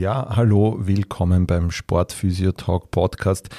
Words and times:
Ja, 0.00 0.34
hallo, 0.34 0.78
willkommen 0.78 1.46
beim 1.46 1.70
Sportphysio 1.70 2.52
Talk 2.52 2.90
Podcast. 2.90 3.50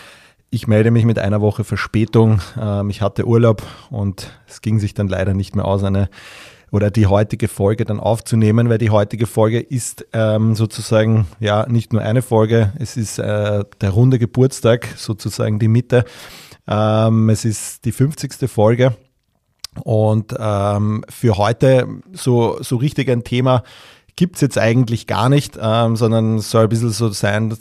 Ich 0.49 0.65
melde 0.65 0.89
mich 0.89 1.05
mit 1.05 1.19
einer 1.19 1.39
Woche 1.39 1.63
Verspätung. 1.63 2.41
Ähm, 2.59 2.89
ich 2.89 3.03
hatte 3.03 3.27
Urlaub 3.27 3.61
und 3.91 4.31
es 4.47 4.61
ging 4.61 4.79
sich 4.79 4.95
dann 4.95 5.07
leider 5.07 5.35
nicht 5.35 5.55
mehr 5.55 5.65
aus, 5.65 5.83
eine 5.83 6.09
oder 6.71 6.89
die 6.89 7.05
heutige 7.05 7.47
Folge 7.47 7.85
dann 7.85 7.99
aufzunehmen, 7.99 8.69
weil 8.69 8.79
die 8.79 8.89
heutige 8.89 9.27
Folge 9.27 9.59
ist 9.59 10.07
ähm, 10.13 10.55
sozusagen 10.55 11.27
ja 11.39 11.67
nicht 11.69 11.93
nur 11.93 12.01
eine 12.01 12.23
Folge, 12.23 12.73
es 12.79 12.97
ist 12.97 13.19
äh, 13.19 13.63
der 13.79 13.89
runde 13.91 14.17
Geburtstag, 14.17 14.87
sozusagen 14.97 15.59
die 15.59 15.67
Mitte. 15.67 16.05
Ähm, 16.67 17.29
es 17.29 17.45
ist 17.45 17.85
die 17.85 17.91
50. 17.91 18.49
Folge 18.49 18.95
und 19.83 20.33
ähm, 20.39 21.05
für 21.07 21.37
heute 21.37 21.87
so, 22.13 22.57
so 22.61 22.77
richtig 22.77 23.11
ein 23.11 23.23
Thema 23.23 23.63
gibt 24.15 24.35
es 24.35 24.41
jetzt 24.41 24.57
eigentlich 24.57 25.07
gar 25.07 25.29
nicht, 25.29 25.57
ähm, 25.61 25.95
sondern 25.95 26.39
soll 26.39 26.63
ein 26.63 26.69
bisschen 26.69 26.91
so 26.91 27.09
sein, 27.09 27.55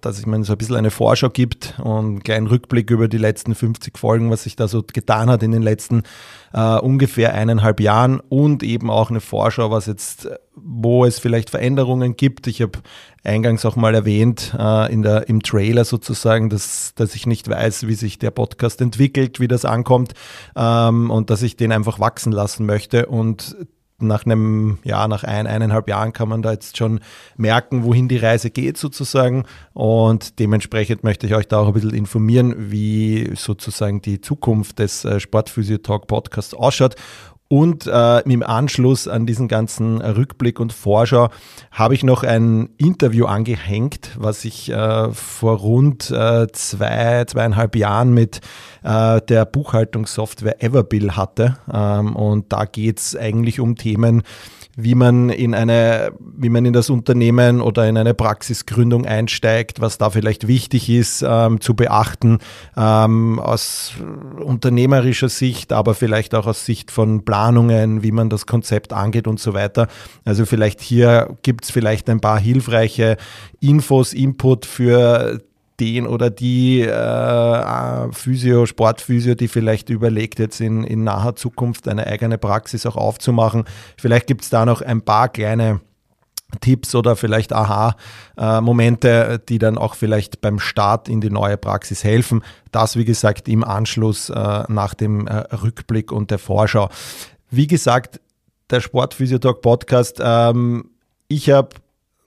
dass 0.00 0.18
ich 0.18 0.26
mir 0.26 0.42
so 0.42 0.52
ein 0.52 0.58
bisschen 0.58 0.74
eine 0.74 0.90
Vorschau 0.90 1.30
gibt 1.30 1.78
und 1.78 1.96
einen 1.96 2.22
kleinen 2.22 2.48
Rückblick 2.48 2.90
über 2.90 3.06
die 3.06 3.18
letzten 3.18 3.54
50 3.54 3.96
Folgen, 3.96 4.30
was 4.30 4.42
sich 4.42 4.56
da 4.56 4.66
so 4.66 4.82
getan 4.82 5.30
hat 5.30 5.44
in 5.44 5.52
den 5.52 5.62
letzten 5.62 6.02
äh, 6.52 6.76
ungefähr 6.78 7.34
eineinhalb 7.34 7.80
Jahren 7.80 8.20
und 8.20 8.64
eben 8.64 8.90
auch 8.90 9.10
eine 9.10 9.20
Vorschau, 9.20 9.70
was 9.70 9.86
jetzt, 9.86 10.28
wo 10.56 11.04
es 11.04 11.20
vielleicht 11.20 11.50
Veränderungen 11.50 12.16
gibt. 12.16 12.48
Ich 12.48 12.62
habe 12.62 12.80
eingangs 13.22 13.64
auch 13.64 13.76
mal 13.76 13.94
erwähnt 13.94 14.56
äh, 14.58 14.92
in 14.92 15.02
der, 15.02 15.28
im 15.28 15.40
Trailer 15.40 15.84
sozusagen, 15.84 16.50
dass, 16.50 16.94
dass 16.96 17.14
ich 17.14 17.26
nicht 17.26 17.48
weiß, 17.48 17.86
wie 17.86 17.94
sich 17.94 18.18
der 18.18 18.32
Podcast 18.32 18.80
entwickelt, 18.80 19.38
wie 19.38 19.48
das 19.48 19.64
ankommt 19.64 20.14
ähm, 20.56 21.10
und 21.12 21.30
dass 21.30 21.42
ich 21.42 21.56
den 21.56 21.70
einfach 21.70 22.00
wachsen 22.00 22.32
lassen 22.32 22.66
möchte 22.66 23.06
und 23.06 23.56
nach 23.98 24.26
einem, 24.26 24.78
ja, 24.84 25.08
nach 25.08 25.24
ein, 25.24 25.46
eineinhalb 25.46 25.88
Jahren 25.88 26.12
kann 26.12 26.28
man 26.28 26.42
da 26.42 26.52
jetzt 26.52 26.76
schon 26.76 27.00
merken, 27.36 27.84
wohin 27.84 28.08
die 28.08 28.18
Reise 28.18 28.50
geht 28.50 28.76
sozusagen. 28.76 29.44
Und 29.72 30.38
dementsprechend 30.38 31.04
möchte 31.04 31.26
ich 31.26 31.34
euch 31.34 31.48
da 31.48 31.58
auch 31.58 31.68
ein 31.68 31.72
bisschen 31.72 31.94
informieren, 31.94 32.70
wie 32.70 33.32
sozusagen 33.34 34.02
die 34.02 34.20
Zukunft 34.20 34.78
des 34.78 35.04
äh, 35.04 35.20
Sportphysio 35.20 35.78
Talk 35.78 36.06
Podcasts 36.06 36.54
ausschaut. 36.54 36.96
Und 37.48 37.86
äh, 37.86 38.20
im 38.20 38.42
Anschluss 38.42 39.06
an 39.06 39.24
diesen 39.24 39.46
ganzen 39.46 40.00
Rückblick 40.00 40.58
und 40.58 40.72
Vorschau 40.72 41.28
habe 41.70 41.94
ich 41.94 42.02
noch 42.02 42.24
ein 42.24 42.70
Interview 42.76 43.26
angehängt, 43.26 44.10
was 44.18 44.44
ich 44.44 44.68
äh, 44.70 45.12
vor 45.12 45.58
rund 45.58 46.10
äh, 46.10 46.48
zwei, 46.50 47.24
zweieinhalb 47.24 47.76
Jahren 47.76 48.12
mit 48.12 48.40
äh, 48.82 49.20
der 49.22 49.44
Buchhaltungssoftware 49.44 50.60
Everbill 50.60 51.12
hatte. 51.12 51.56
Ähm, 51.72 52.16
und 52.16 52.52
da 52.52 52.64
geht 52.64 52.98
es 52.98 53.14
eigentlich 53.14 53.60
um 53.60 53.76
Themen, 53.76 54.22
wie 54.76 54.94
man 54.94 55.30
in 55.30 55.54
eine, 55.54 56.12
wie 56.20 56.50
man 56.50 56.66
in 56.66 56.74
das 56.74 56.90
Unternehmen 56.90 57.62
oder 57.62 57.88
in 57.88 57.96
eine 57.96 58.12
Praxisgründung 58.12 59.06
einsteigt, 59.06 59.80
was 59.80 59.96
da 59.96 60.10
vielleicht 60.10 60.46
wichtig 60.46 60.90
ist 60.90 61.24
ähm, 61.26 61.62
zu 61.62 61.74
beachten 61.74 62.38
ähm, 62.76 63.38
aus 63.38 63.94
unternehmerischer 64.38 65.30
Sicht, 65.30 65.72
aber 65.72 65.94
vielleicht 65.94 66.34
auch 66.34 66.46
aus 66.46 66.66
Sicht 66.66 66.90
von 66.90 67.24
Planungen, 67.24 68.02
wie 68.02 68.12
man 68.12 68.28
das 68.28 68.44
Konzept 68.44 68.92
angeht 68.92 69.26
und 69.26 69.40
so 69.40 69.54
weiter. 69.54 69.88
Also 70.26 70.44
vielleicht 70.44 70.82
hier 70.82 71.38
gibt 71.42 71.64
es 71.64 71.70
vielleicht 71.70 72.10
ein 72.10 72.20
paar 72.20 72.38
hilfreiche 72.38 73.16
Infos, 73.60 74.12
Input 74.12 74.66
für 74.66 75.40
den 75.80 76.06
oder 76.06 76.30
die 76.30 76.80
äh, 76.80 78.12
Physio, 78.12 78.66
Sportphysio, 78.66 79.34
die 79.34 79.48
vielleicht 79.48 79.90
überlegt, 79.90 80.38
jetzt 80.38 80.60
in, 80.60 80.84
in 80.84 81.04
naher 81.04 81.36
Zukunft 81.36 81.88
eine 81.88 82.06
eigene 82.06 82.38
Praxis 82.38 82.86
auch 82.86 82.96
aufzumachen. 82.96 83.64
Vielleicht 83.98 84.26
gibt 84.26 84.42
es 84.42 84.50
da 84.50 84.64
noch 84.64 84.80
ein 84.82 85.02
paar 85.02 85.28
kleine 85.28 85.80
Tipps 86.60 86.94
oder 86.94 87.16
vielleicht 87.16 87.52
Aha-Momente, 87.52 89.42
die 89.48 89.58
dann 89.58 89.78
auch 89.78 89.94
vielleicht 89.94 90.40
beim 90.40 90.58
Start 90.58 91.08
in 91.08 91.20
die 91.20 91.30
neue 91.30 91.56
Praxis 91.56 92.04
helfen. 92.04 92.42
Das, 92.70 92.96
wie 92.96 93.04
gesagt, 93.04 93.48
im 93.48 93.64
Anschluss 93.64 94.30
äh, 94.30 94.64
nach 94.68 94.94
dem 94.94 95.26
äh, 95.26 95.38
Rückblick 95.54 96.12
und 96.12 96.30
der 96.30 96.38
Vorschau. 96.38 96.88
Wie 97.50 97.66
gesagt, 97.66 98.20
der 98.70 98.80
Sportphysiotalk 98.80 99.60
Podcast, 99.60 100.20
ähm, 100.22 100.90
ich 101.28 101.50
habe 101.50 101.70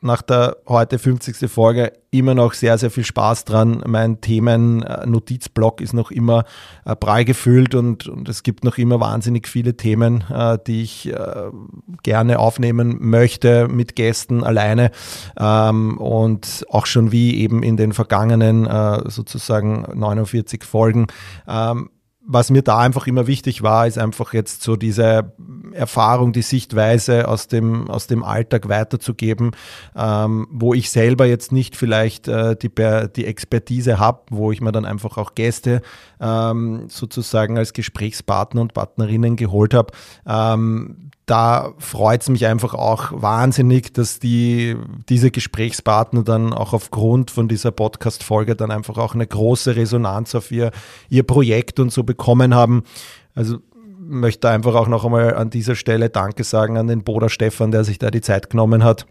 nach 0.01 0.21
der 0.21 0.57
heute 0.67 0.97
50. 0.97 1.49
Folge 1.51 1.91
immer 2.11 2.33
noch 2.33 2.53
sehr, 2.53 2.77
sehr 2.77 2.89
viel 2.89 3.03
Spaß 3.03 3.45
dran. 3.45 3.83
Mein 3.85 4.21
Themen-Notizblock 4.21 5.81
ist 5.81 5.93
noch 5.93 6.09
immer 6.11 6.45
äh, 6.85 6.95
prall 6.95 7.25
gefüllt 7.25 7.75
und, 7.75 8.07
und 8.07 8.29
es 8.29 8.43
gibt 8.43 8.63
noch 8.63 8.77
immer 8.77 8.99
wahnsinnig 8.99 9.47
viele 9.47 9.75
Themen, 9.75 10.23
äh, 10.33 10.57
die 10.65 10.83
ich 10.83 11.11
äh, 11.11 11.51
gerne 12.03 12.39
aufnehmen 12.39 12.97
möchte 12.99 13.67
mit 13.67 13.95
Gästen 13.95 14.43
alleine. 14.43 14.91
Ähm, 15.37 15.97
und 15.97 16.65
auch 16.69 16.85
schon 16.85 17.11
wie 17.11 17.37
eben 17.37 17.61
in 17.61 17.77
den 17.77 17.93
vergangenen 17.93 18.67
sozusagen 19.09 19.85
49 19.93 20.63
Folgen. 20.63 21.07
Was 22.31 22.51
mir 22.51 22.61
da 22.61 22.77
einfach 22.77 23.07
immer 23.07 23.25
wichtig 23.25 23.63
war, 23.63 23.87
ist 23.87 23.97
einfach 23.97 24.33
jetzt 24.35 24.61
so 24.61 24.75
diese 24.75 25.33
Erfahrung, 25.73 26.31
die 26.31 26.43
Sichtweise 26.43 27.27
aus 27.27 27.47
dem, 27.47 27.89
aus 27.89 28.05
dem 28.05 28.23
Alltag 28.23 28.69
weiterzugeben, 28.69 29.49
ähm, 29.95 30.47
wo 30.51 30.75
ich 30.75 30.91
selber 30.91 31.25
jetzt 31.25 31.51
nicht 31.51 31.75
vielleicht 31.75 32.27
äh, 32.27 32.55
die, 32.55 32.69
die 33.15 33.25
Expertise 33.25 33.97
habe, 33.97 34.21
wo 34.29 34.51
ich 34.51 34.61
mir 34.61 34.71
dann 34.71 34.85
einfach 34.85 35.17
auch 35.17 35.33
Gäste 35.33 35.81
ähm, 36.21 36.85
sozusagen 36.87 37.57
als 37.57 37.73
Gesprächspartner 37.73 38.61
und 38.61 38.75
Partnerinnen 38.75 39.35
geholt 39.35 39.73
habe. 39.73 39.91
Ähm, 40.27 41.09
da 41.29 41.73
freut 41.77 42.23
es 42.23 42.29
mich 42.29 42.47
einfach 42.47 42.73
auch 42.73 43.11
wahnsinnig, 43.11 43.93
dass 43.93 44.17
die, 44.17 44.75
diese 45.09 45.29
Gesprächspartner 45.29 46.23
dann 46.23 46.53
auch 46.53 46.73
aufgrund 46.73 47.29
von 47.29 47.47
dieser 47.47 47.71
Podcast-Folge 47.71 48.55
dann 48.55 48.71
einfach 48.71 48.97
auch 48.97 49.13
eine 49.13 49.27
große 49.27 49.75
Resonanz 49.75 50.33
auf 50.33 50.51
ihr, 50.51 50.71
ihr 51.09 51.23
Projekt 51.23 51.79
und 51.79 51.91
so 51.91 52.03
bekommen 52.03 52.55
haben. 52.55 52.83
Also 53.35 53.57
möchte 53.99 54.49
einfach 54.49 54.73
auch 54.73 54.87
noch 54.87 55.05
einmal 55.05 55.35
an 55.35 55.51
dieser 55.51 55.75
Stelle 55.75 56.09
Danke 56.09 56.43
sagen 56.43 56.77
an 56.77 56.87
den 56.87 57.03
Boda 57.03 57.29
Stefan, 57.29 57.69
der 57.69 57.83
sich 57.83 57.99
da 57.99 58.09
die 58.09 58.21
Zeit 58.21 58.49
genommen 58.49 58.83
hat 58.83 59.05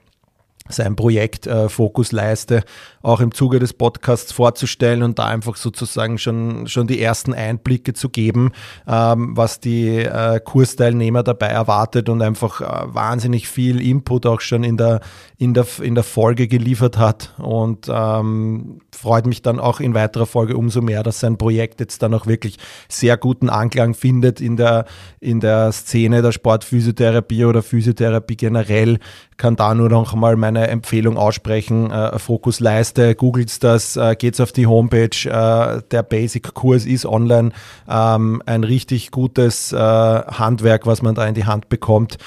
sein 0.69 0.97
Projekt 0.97 1.47
äh, 1.47 1.69
Fokusleiste 1.69 2.65
auch 3.03 3.21
im 3.21 3.33
Zuge 3.33 3.59
des 3.59 3.73
Podcasts 3.73 4.33
vorzustellen 4.33 5.03
und 5.03 5.19
da 5.19 5.27
einfach 5.27 5.56
sozusagen 5.56 6.19
schon, 6.19 6.67
schon 6.67 6.87
die 6.87 7.01
ersten 7.01 7.33
Einblicke 7.33 7.95
zu 7.95 8.09
geben, 8.09 8.53
ähm, 8.87 9.37
was 9.37 9.61
die 9.61 9.97
äh, 9.97 10.41
Kursteilnehmer 10.41 11.23
dabei 11.23 11.47
erwartet 11.47 12.09
und 12.09 12.23
einfach 12.23 12.61
äh, 12.61 12.95
wahnsinnig 12.95 13.49
viel 13.49 13.81
Input 13.81 14.27
auch 14.27 14.41
schon 14.41 14.65
in 14.65 14.77
der, 14.77 15.01
in 15.37 15.55
der, 15.55 15.67
in 15.81 15.95
der 15.95 16.05
Folge 16.05 16.49
geliefert 16.49 16.99
hat 16.99 17.35
und 17.39 17.87
ähm, 17.89 18.81
freut 18.91 19.27
mich 19.27 19.43
dann 19.43 19.61
auch 19.61 19.81
in 19.81 19.95
weiterer 19.95 20.27
Folge 20.27 20.56
umso 20.56 20.83
mehr, 20.83 21.03
dass 21.03 21.21
sein 21.21 21.39
Projekt 21.39 21.81
jetzt 21.81 22.03
dann 22.03 22.12
auch 22.15 22.27
wirklich 22.27 22.59
sehr 22.89 23.17
guten 23.17 23.49
Anklang 23.49 23.95
findet 23.95 24.41
in 24.41 24.56
der, 24.56 24.87
in 25.21 25.41
der 25.41 25.73
Szene 25.73 26.21
der 26.21 26.33
Sportphysiotherapie 26.33 27.45
oder 27.45 27.62
Physiotherapie 27.62 28.37
generell. 28.37 28.99
Kann 29.37 29.55
da 29.55 29.73
nur 29.75 29.89
noch 29.89 30.15
mal 30.15 30.35
meine 30.35 30.57
Empfehlung 30.66 31.16
aussprechen. 31.16 31.90
Äh, 31.90 32.19
Fokusleiste, 32.19 33.14
googelt 33.14 33.62
das, 33.64 33.96
äh, 33.96 34.16
geht's 34.16 34.40
auf 34.40 34.52
die 34.52 34.66
Homepage. 34.66 35.08
Äh, 35.25 35.82
der 35.90 36.02
Basic-Kurs 36.02 36.87
ist 36.87 37.06
online. 37.06 37.50
Ähm, 37.88 38.43
ein 38.46 38.64
richtig 38.64 39.10
gutes 39.10 39.72
äh, 39.72 39.76
Handwerk, 39.76 40.87
was 40.87 41.02
man 41.02 41.14
da 41.14 41.26
in 41.26 41.34
die 41.34 41.46
Hand 41.46 41.69
bekommt 41.69 42.19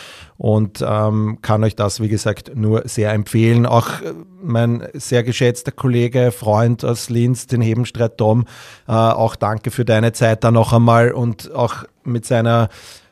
und 0.42 0.84
ähm, 0.84 1.38
kann 1.44 1.64
euch 1.64 1.76
das, 1.76 2.02
wie 2.02 2.08
gesagt, 2.08 2.56
nur 2.56 2.82
sehr 2.86 3.14
empfehlen. 3.14 3.68
Auch 3.68 4.02
äh, 4.02 4.12
mein 4.42 4.88
sehr 4.94 5.22
geschätzter 5.22 5.72
Kollege, 5.72 6.32
Freund 6.32 6.84
aus 6.84 7.12
Linz, 7.12 7.46
den 7.46 7.62
Hebenstreit 7.62 8.18
Tom, 8.18 8.46
äh, 8.88 8.92
auch 8.92 9.36
danke 9.36 9.70
für 9.70 9.86
deine 9.86 10.14
Zeit 10.14 10.44
da 10.44 10.50
noch 10.50 10.74
einmal 10.74 11.12
und 11.12 11.54
auch 11.54 11.84
mit 12.04 12.26
seiner 12.26 12.70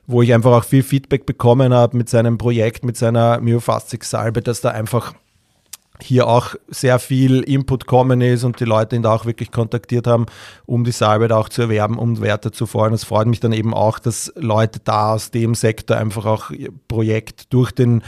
wo 0.10 0.24
ich 0.24 0.34
einfach 0.34 0.52
auch 0.52 0.64
viel 0.64 0.82
Feedback 0.82 1.28
bekommen 1.28 1.72
habe 1.72 1.96
mit 1.96 2.10
seinem 2.10 2.40
Projekt, 2.40 2.84
mit 2.84 2.98
seiner 2.98 3.40
Myofaszic-Salbe, 3.42 4.42
dass 4.42 4.60
da 4.60 4.70
einfach 4.70 5.14
hier 6.02 6.28
auch 6.28 6.56
sehr 6.68 6.98
viel 6.98 7.42
Input 7.42 7.86
kommen 7.86 8.22
ist 8.22 8.44
und 8.44 8.60
die 8.60 8.66
Leute 8.66 8.96
ihn 8.96 9.04
da 9.04 9.14
auch 9.14 9.26
wirklich 9.26 9.52
kontaktiert 9.52 10.08
haben, 10.08 10.26
um 10.66 10.84
die 10.84 10.92
Salbe 10.92 11.28
da 11.28 11.38
auch 11.38 11.50
zu 11.50 11.62
erwerben, 11.62 12.00
um 12.00 12.22
Werte 12.22 12.52
zu 12.52 12.66
fordern. 12.66 12.96
Es 12.96 13.04
freut 13.04 13.28
mich 13.28 13.40
dann 13.40 13.54
eben 13.54 13.76
auch, 13.76 14.00
dass 14.00 14.34
Leute 14.36 14.80
da 14.84 15.14
aus 15.14 15.30
dem 15.30 15.54
Sektor 15.54 15.98
einfach 15.98 16.26
auch 16.26 16.50
ihr 16.50 16.72
Projekt 16.88 17.54
durch 17.54 17.72
den 17.72 18.02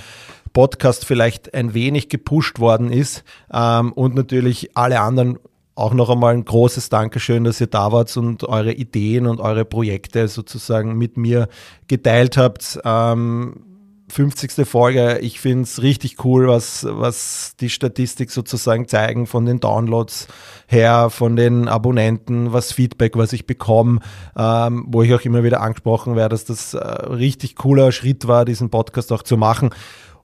Podcast 0.53 1.05
vielleicht 1.05 1.53
ein 1.53 1.75
wenig 1.75 2.09
gepusht 2.09 2.57
worden 2.59 2.91
ist 2.91 3.23
ähm, 3.53 3.91
und 3.93 4.15
natürlich 4.15 4.75
alle 4.75 5.01
anderen 5.01 5.37
auch 5.75 5.93
noch 5.93 6.09
einmal 6.09 6.33
ein 6.33 6.45
großes 6.45 6.89
Dankeschön, 6.89 7.43
dass 7.43 7.61
ihr 7.61 7.67
da 7.67 7.91
wart 7.91 8.15
und 8.17 8.43
eure 8.43 8.73
Ideen 8.73 9.25
und 9.25 9.39
eure 9.39 9.65
Projekte 9.65 10.27
sozusagen 10.27 10.97
mit 10.97 11.17
mir 11.17 11.47
geteilt 11.87 12.37
habt. 12.37 12.79
Ähm, 12.83 13.65
50. 14.11 14.67
Folge. 14.67 15.19
Ich 15.19 15.39
finde 15.39 15.63
es 15.63 15.81
richtig 15.81 16.23
cool, 16.23 16.47
was, 16.47 16.85
was 16.87 17.55
die 17.59 17.69
Statistik 17.69 18.29
sozusagen 18.29 18.87
zeigen 18.87 19.25
von 19.25 19.45
den 19.45 19.59
Downloads 19.59 20.27
her, 20.67 21.09
von 21.09 21.35
den 21.35 21.67
Abonnenten, 21.67 22.53
was 22.53 22.73
Feedback, 22.73 23.15
was 23.15 23.33
ich 23.33 23.47
bekomme, 23.47 23.99
ähm, 24.37 24.85
wo 24.87 25.01
ich 25.01 25.13
auch 25.13 25.21
immer 25.21 25.43
wieder 25.43 25.61
angesprochen 25.61 26.15
werde, 26.15 26.33
dass 26.33 26.45
das 26.45 26.73
äh, 26.73 26.79
richtig 26.79 27.55
cooler 27.55 27.91
Schritt 27.91 28.27
war, 28.27 28.45
diesen 28.45 28.69
Podcast 28.69 29.11
auch 29.11 29.23
zu 29.23 29.37
machen. 29.37 29.69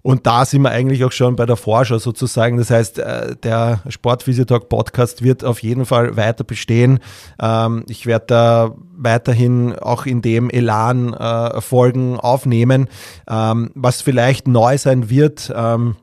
Und 0.08 0.26
da 0.26 0.46
sind 0.46 0.62
wir 0.62 0.70
eigentlich 0.70 1.04
auch 1.04 1.12
schon 1.12 1.36
bei 1.36 1.46
der 1.46 1.58
Vorschau 1.58 1.98
sozusagen. 1.98 2.56
Das 2.56 2.70
heißt, 2.70 2.98
äh, 2.98 3.36
der 3.44 3.82
Sportphysiotalk 3.90 4.70
Podcast 4.70 5.22
wird 5.22 5.44
auf 5.44 5.62
jeden 5.62 5.86
Fall 5.86 6.16
weiter 6.16 6.46
bestehen. 6.46 7.00
Ähm, 7.42 7.84
ich 7.90 8.06
werde 8.06 8.26
da 8.28 8.76
weiterhin 8.96 9.76
auch 9.76 10.06
in 10.06 10.22
dem 10.22 10.50
Elan 10.50 11.14
äh, 11.14 11.60
Folgen 11.60 12.18
aufnehmen. 12.18 12.88
Ähm, 13.30 13.72
was 13.76 14.02
vielleicht 14.02 14.48
neu 14.48 14.78
sein 14.78 15.10
wird, 15.10 15.52
ähm, 15.54 15.98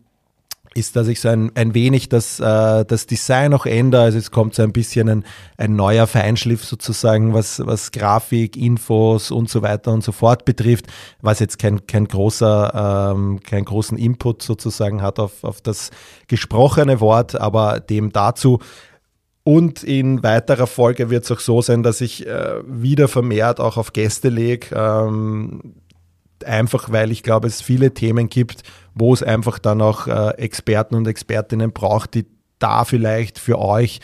ist, 0.75 0.97
dass 0.97 1.09
ich 1.09 1.21
so 1.21 1.29
ein, 1.29 1.53
ein 1.55 1.75
wenig 1.75 2.09
das, 2.09 2.41
äh, 2.41 2.85
das 2.85 3.07
Design 3.07 3.55
auch 3.55 3.67
ändere. 3.67 4.03
Also 4.03 4.19
es 4.19 4.31
kommt 4.31 4.55
so 4.55 4.63
ein 4.63 4.73
bisschen 4.73 5.09
ein, 5.09 5.25
ein 5.57 5.77
neuer 5.77 6.07
Feinschliff 6.07 6.65
sozusagen, 6.65 7.33
was, 7.33 7.65
was 7.65 7.93
Grafik, 7.93 8.57
Infos 8.57 9.31
und 9.31 9.49
so 9.49 9.63
weiter 9.63 9.93
und 9.93 10.03
so 10.03 10.13
fort 10.13 10.45
betrifft, 10.45 10.87
was 11.23 11.39
jetzt 11.39 11.59
kein, 11.59 11.87
kein 11.87 12.07
großer, 12.07 13.13
ähm, 13.15 13.41
keinen 13.41 13.65
großen 13.65 13.97
Input 13.97 14.43
sozusagen 14.43 15.03
hat 15.03 15.19
auf, 15.19 15.45
auf 15.45 15.61
das 15.61 15.91
gesprochene 16.27 17.01
Wort, 17.01 17.41
aber 17.41 17.81
dem 17.81 18.13
dazu. 18.13 18.59
Und 19.45 19.85
in 19.85 20.23
weiterer 20.23 20.67
Folge 20.67 21.11
wird 21.11 21.25
es 21.25 21.31
auch 21.31 21.41
so 21.41 21.61
sein, 21.61 21.83
dass 21.83 22.01
ich 22.01 22.27
äh, 22.27 22.55
wieder 22.67 23.09
vermehrt 23.09 23.61
auch 23.61 23.77
auf 23.77 23.93
Gäste 23.93 24.31
lege. 24.31 24.75
Ähm, 24.75 25.75
einfach 26.45 26.91
weil 26.91 27.11
ich 27.11 27.23
glaube, 27.23 27.47
es 27.49 27.63
viele 27.63 27.93
Themen 27.95 28.29
gibt, 28.29 28.63
wo 28.95 29.13
es 29.13 29.23
einfach 29.23 29.59
dann 29.59 29.81
auch 29.81 30.07
äh, 30.07 30.31
Experten 30.39 30.95
und 30.95 31.07
Expertinnen 31.07 31.73
braucht, 31.73 32.15
die 32.15 32.27
da 32.59 32.85
vielleicht 32.85 33.39
für 33.39 33.59
euch 33.59 34.01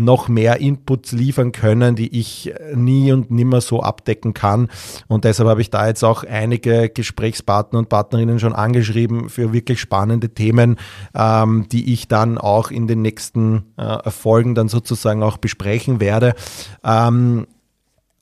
noch 0.00 0.28
mehr 0.28 0.60
Inputs 0.60 1.12
liefern 1.12 1.52
können, 1.52 1.94
die 1.94 2.18
ich 2.18 2.52
nie 2.74 3.12
und 3.12 3.30
nimmer 3.30 3.60
so 3.60 3.82
abdecken 3.82 4.34
kann. 4.34 4.68
Und 5.08 5.24
deshalb 5.24 5.48
habe 5.48 5.60
ich 5.60 5.70
da 5.70 5.86
jetzt 5.86 6.02
auch 6.04 6.24
einige 6.24 6.88
Gesprächspartner 6.88 7.78
und 7.78 7.88
Partnerinnen 7.88 8.38
schon 8.38 8.54
angeschrieben 8.54 9.28
für 9.28 9.52
wirklich 9.52 9.80
spannende 9.80 10.30
Themen, 10.30 10.76
ähm, 11.14 11.66
die 11.70 11.92
ich 11.92 12.08
dann 12.08 12.38
auch 12.38 12.70
in 12.70 12.86
den 12.86 13.02
nächsten 13.02 13.74
äh, 13.76 14.10
Folgen 14.10 14.54
dann 14.54 14.68
sozusagen 14.68 15.22
auch 15.22 15.36
besprechen 15.36 16.00
werde. 16.00 16.34
Ähm, 16.82 17.46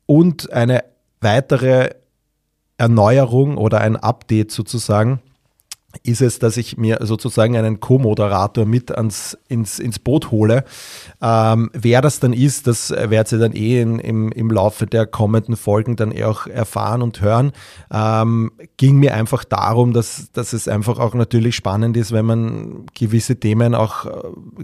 und 0.07 0.53
eine 0.53 0.85
weitere 1.21 1.91
Erneuerung 2.77 3.57
oder 3.57 3.81
ein 3.81 3.97
Update 3.97 4.51
sozusagen 4.51 5.21
ist 6.03 6.21
es, 6.21 6.39
dass 6.39 6.59
ich 6.59 6.77
mir 6.77 6.99
sozusagen 7.01 7.57
einen 7.57 7.81
Co-Moderator 7.81 8.67
mit 8.67 8.95
ans, 8.95 9.39
ins, 9.49 9.79
ins 9.79 9.99
Boot 9.99 10.31
hole. 10.31 10.65
Ähm, 11.23 11.71
wer 11.73 12.03
das 12.03 12.21
dann 12.21 12.35
ist, 12.35 12.67
das 12.67 12.91
werdet 12.91 13.33
ihr 13.33 13.39
dann 13.39 13.55
eh 13.55 13.81
in, 13.81 13.99
im, 13.99 14.31
im 14.31 14.51
Laufe 14.51 14.87
der 14.87 15.07
kommenden 15.07 15.57
Folgen 15.57 15.97
dann 15.97 16.13
eh 16.13 16.25
auch 16.25 16.47
erfahren 16.47 17.01
und 17.01 17.23
hören. 17.23 17.53
Ähm, 17.91 18.53
ging 18.77 18.99
mir 18.99 19.15
einfach 19.15 19.45
darum, 19.45 19.95
dass, 19.95 20.31
dass 20.33 20.53
es 20.53 20.69
einfach 20.69 20.99
auch 20.99 21.15
natürlich 21.15 21.57
spannend 21.57 21.97
ist, 21.97 22.13
wenn 22.13 22.27
man 22.27 22.87
gewisse 22.95 23.37
Themen 23.37 23.75
auch 23.75 24.05
äh, 24.05 24.11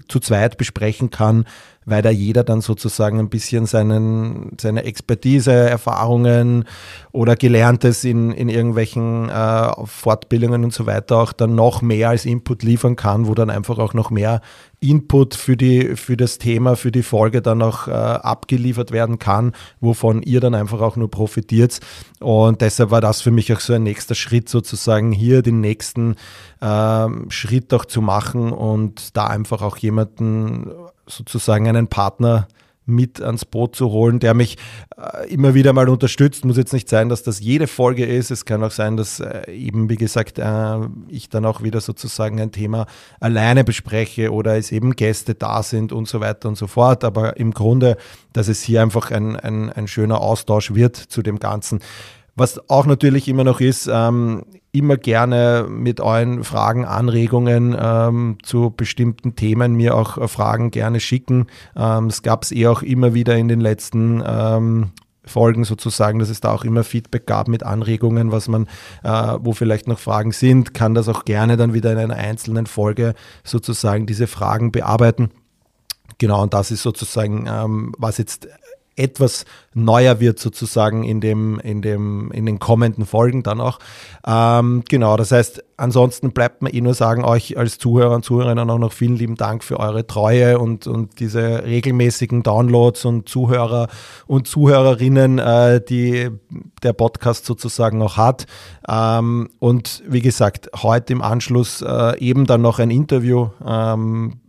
zu 0.08 0.20
zweit 0.20 0.58
besprechen 0.58 1.08
kann, 1.08 1.46
weil 1.86 2.02
da 2.02 2.10
jeder 2.10 2.44
dann 2.44 2.60
sozusagen 2.60 3.18
ein 3.18 3.28
bisschen 3.28 3.66
seinen, 3.66 4.56
seine 4.60 4.84
Expertise, 4.84 5.52
Erfahrungen 5.52 6.64
oder 7.12 7.36
Gelerntes 7.36 8.04
in, 8.04 8.32
in 8.32 8.48
irgendwelchen 8.48 9.28
äh, 9.28 9.72
Fortbildungen 9.86 10.64
und 10.64 10.72
so 10.72 10.86
weiter 10.86 11.18
auch 11.18 11.32
dann 11.32 11.54
noch 11.54 11.82
mehr 11.82 12.10
als 12.10 12.24
Input 12.24 12.62
liefern 12.62 12.96
kann, 12.96 13.26
wo 13.26 13.34
dann 13.34 13.50
einfach 13.50 13.78
auch 13.78 13.94
noch 13.94 14.10
mehr 14.10 14.40
Input 14.80 15.34
für, 15.34 15.56
die, 15.56 15.96
für 15.96 16.16
das 16.16 16.38
Thema, 16.38 16.76
für 16.76 16.92
die 16.92 17.02
Folge 17.02 17.40
dann 17.40 17.62
auch 17.62 17.88
äh, 17.88 17.92
abgeliefert 17.92 18.92
werden 18.92 19.18
kann, 19.18 19.52
wovon 19.80 20.22
ihr 20.22 20.40
dann 20.40 20.54
einfach 20.54 20.80
auch 20.80 20.96
nur 20.96 21.10
profitiert. 21.10 21.80
Und 22.20 22.60
deshalb 22.60 22.90
war 22.90 23.00
das 23.00 23.22
für 23.22 23.30
mich 23.30 23.52
auch 23.52 23.60
so 23.60 23.72
ein 23.72 23.82
nächster 23.82 24.14
Schritt, 24.14 24.48
sozusagen 24.48 25.12
hier 25.12 25.42
den 25.42 25.60
nächsten 25.60 26.16
äh, 26.60 27.06
Schritt 27.28 27.72
auch 27.72 27.86
zu 27.86 28.02
machen 28.02 28.52
und 28.52 29.16
da 29.16 29.26
einfach 29.26 29.62
auch 29.62 29.78
jemanden 29.78 30.70
sozusagen 31.06 31.68
einen 31.68 31.88
Partner 31.88 32.48
mit 32.86 33.20
ans 33.22 33.44
Boot 33.44 33.74
zu 33.74 33.90
holen, 33.90 34.20
der 34.20 34.34
mich 34.34 34.56
äh, 34.96 35.32
immer 35.32 35.54
wieder 35.54 35.72
mal 35.72 35.88
unterstützt. 35.88 36.44
Muss 36.44 36.56
jetzt 36.56 36.72
nicht 36.72 36.88
sein, 36.88 37.08
dass 37.08 37.22
das 37.22 37.40
jede 37.40 37.66
Folge 37.66 38.04
ist. 38.04 38.30
Es 38.30 38.44
kann 38.44 38.62
auch 38.62 38.70
sein, 38.70 38.96
dass 38.96 39.20
äh, 39.20 39.50
eben, 39.50 39.88
wie 39.88 39.96
gesagt, 39.96 40.38
äh, 40.38 40.78
ich 41.08 41.28
dann 41.28 41.46
auch 41.46 41.62
wieder 41.62 41.80
sozusagen 41.80 42.40
ein 42.40 42.52
Thema 42.52 42.86
alleine 43.20 43.64
bespreche 43.64 44.32
oder 44.32 44.56
es 44.56 44.70
eben 44.70 44.96
Gäste 44.96 45.34
da 45.34 45.62
sind 45.62 45.92
und 45.92 46.08
so 46.08 46.20
weiter 46.20 46.48
und 46.48 46.56
so 46.56 46.66
fort. 46.66 47.04
Aber 47.04 47.36
im 47.36 47.52
Grunde, 47.52 47.96
dass 48.32 48.48
es 48.48 48.62
hier 48.62 48.82
einfach 48.82 49.10
ein, 49.10 49.36
ein, 49.36 49.70
ein 49.70 49.88
schöner 49.88 50.20
Austausch 50.20 50.74
wird 50.74 50.96
zu 50.96 51.22
dem 51.22 51.38
Ganzen. 51.38 51.80
Was 52.36 52.68
auch 52.68 52.86
natürlich 52.86 53.28
immer 53.28 53.44
noch 53.44 53.60
ist, 53.60 53.88
ähm, 53.92 54.44
immer 54.72 54.96
gerne 54.96 55.66
mit 55.68 56.00
euren 56.00 56.42
Fragen, 56.42 56.84
Anregungen 56.84 57.76
ähm, 57.78 58.38
zu 58.42 58.72
bestimmten 58.76 59.36
Themen 59.36 59.74
mir 59.74 59.94
auch 59.94 60.18
äh, 60.18 60.26
Fragen 60.26 60.72
gerne 60.72 60.98
schicken. 60.98 61.46
Ähm, 61.76 62.06
es 62.06 62.22
gab 62.22 62.42
es 62.42 62.50
eh 62.50 62.66
auch 62.66 62.82
immer 62.82 63.14
wieder 63.14 63.36
in 63.36 63.46
den 63.46 63.60
letzten 63.60 64.20
ähm, 64.26 64.90
Folgen 65.24 65.64
sozusagen, 65.64 66.18
dass 66.18 66.28
es 66.28 66.40
da 66.40 66.52
auch 66.52 66.64
immer 66.64 66.82
Feedback 66.82 67.26
gab 67.26 67.46
mit 67.46 67.62
Anregungen, 67.62 68.32
was 68.32 68.48
man, 68.48 68.66
äh, 69.04 69.36
wo 69.38 69.52
vielleicht 69.52 69.86
noch 69.86 70.00
Fragen 70.00 70.32
sind, 70.32 70.74
kann 70.74 70.94
das 70.94 71.08
auch 71.08 71.24
gerne 71.24 71.56
dann 71.56 71.72
wieder 71.72 71.92
in 71.92 71.98
einer 71.98 72.16
einzelnen 72.16 72.66
Folge 72.66 73.14
sozusagen 73.44 74.06
diese 74.06 74.26
Fragen 74.26 74.72
bearbeiten. 74.72 75.30
Genau, 76.18 76.42
und 76.42 76.52
das 76.52 76.70
ist 76.70 76.82
sozusagen, 76.82 77.46
ähm, 77.48 77.94
was 77.96 78.18
jetzt 78.18 78.48
etwas 78.96 79.44
neuer 79.74 80.20
wird 80.20 80.38
sozusagen 80.38 81.04
in 81.04 81.20
dem, 81.20 81.58
in 81.60 81.82
dem, 81.82 82.30
in 82.30 82.46
den 82.46 82.58
kommenden 82.58 83.06
Folgen 83.06 83.42
dann 83.42 83.60
auch. 83.60 83.78
Ähm, 84.26 84.84
genau, 84.88 85.16
das 85.16 85.32
heißt, 85.32 85.64
ansonsten 85.76 86.32
bleibt 86.32 86.62
mir 86.62 86.72
eh 86.72 86.80
nur 86.80 86.94
sagen, 86.94 87.24
euch 87.24 87.58
als 87.58 87.78
Zuhörer 87.78 88.14
und 88.14 88.24
Zuhörerinnen 88.24 88.70
auch 88.70 88.78
noch 88.78 88.92
vielen 88.92 89.16
lieben 89.16 89.34
Dank 89.34 89.64
für 89.64 89.80
eure 89.80 90.06
Treue 90.06 90.58
und, 90.58 90.86
und 90.86 91.18
diese 91.18 91.64
regelmäßigen 91.64 92.42
Downloads 92.42 93.04
und 93.04 93.28
Zuhörer 93.28 93.88
und 94.26 94.46
Zuhörerinnen, 94.46 95.38
äh, 95.38 95.80
die 95.84 96.30
der 96.82 96.92
Podcast 96.92 97.46
sozusagen 97.46 98.00
auch 98.02 98.16
hat. 98.16 98.46
Ähm, 98.88 99.50
und 99.58 100.02
wie 100.06 100.20
gesagt, 100.20 100.70
heute 100.82 101.12
im 101.12 101.22
Anschluss 101.22 101.82
äh, 101.82 102.18
eben 102.18 102.46
dann 102.46 102.62
noch 102.62 102.78
ein 102.78 102.90
Interview. 102.90 103.48
Ähm, 103.66 104.40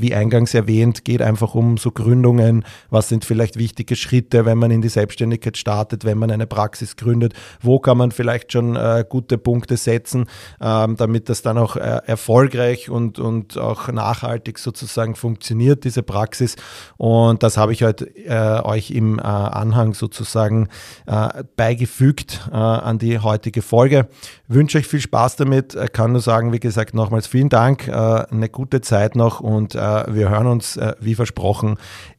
wie 0.00 0.14
eingangs 0.14 0.54
erwähnt, 0.54 1.04
geht 1.04 1.22
einfach 1.22 1.54
um 1.54 1.76
so 1.76 1.90
Gründungen, 1.90 2.64
was 2.90 3.08
sind 3.08 3.24
vielleicht 3.24 3.58
wichtige 3.58 3.96
Schritte, 3.96 4.44
wenn 4.44 4.58
man 4.58 4.70
in 4.70 4.82
die 4.82 4.88
Selbstständigkeit 4.88 5.56
startet, 5.56 6.04
wenn 6.04 6.18
man 6.18 6.30
eine 6.30 6.46
Praxis 6.46 6.96
gründet, 6.96 7.34
wo 7.60 7.78
kann 7.78 7.98
man 7.98 8.12
vielleicht 8.12 8.52
schon 8.52 8.76
äh, 8.76 9.04
gute 9.08 9.38
Punkte 9.38 9.76
setzen, 9.76 10.26
ähm, 10.60 10.96
damit 10.96 11.28
das 11.28 11.42
dann 11.42 11.58
auch 11.58 11.76
äh, 11.76 12.00
erfolgreich 12.06 12.90
und, 12.90 13.18
und 13.18 13.56
auch 13.56 13.88
nachhaltig 13.88 14.58
sozusagen 14.58 15.14
funktioniert, 15.14 15.84
diese 15.84 16.02
Praxis. 16.02 16.56
Und 16.96 17.42
das 17.42 17.56
habe 17.56 17.72
ich 17.72 17.82
heute 17.82 18.06
äh, 18.16 18.60
euch 18.62 18.90
im 18.90 19.18
äh, 19.18 19.22
Anhang 19.22 19.94
sozusagen 19.94 20.68
äh, 21.06 21.44
beigefügt 21.56 22.48
äh, 22.52 22.56
an 22.56 22.98
die 22.98 23.18
heutige 23.18 23.62
Folge. 23.62 24.08
Wünsche 24.46 24.78
euch 24.78 24.86
viel 24.86 25.00
Spaß 25.00 25.36
damit, 25.36 25.76
kann 25.92 26.12
nur 26.12 26.20
sagen, 26.20 26.52
wie 26.52 26.60
gesagt, 26.60 26.94
nochmals 26.94 27.26
vielen 27.26 27.48
Dank, 27.48 27.88
eine 27.88 28.48
gute 28.48 28.80
Zeit 28.80 29.14
noch 29.14 29.40
und 29.40 29.77
wir 30.08 30.28
hören 30.28 30.46
uns, 30.46 30.76
äh, 30.76 30.94
wie 31.00 31.14
versprochen, 31.14 31.76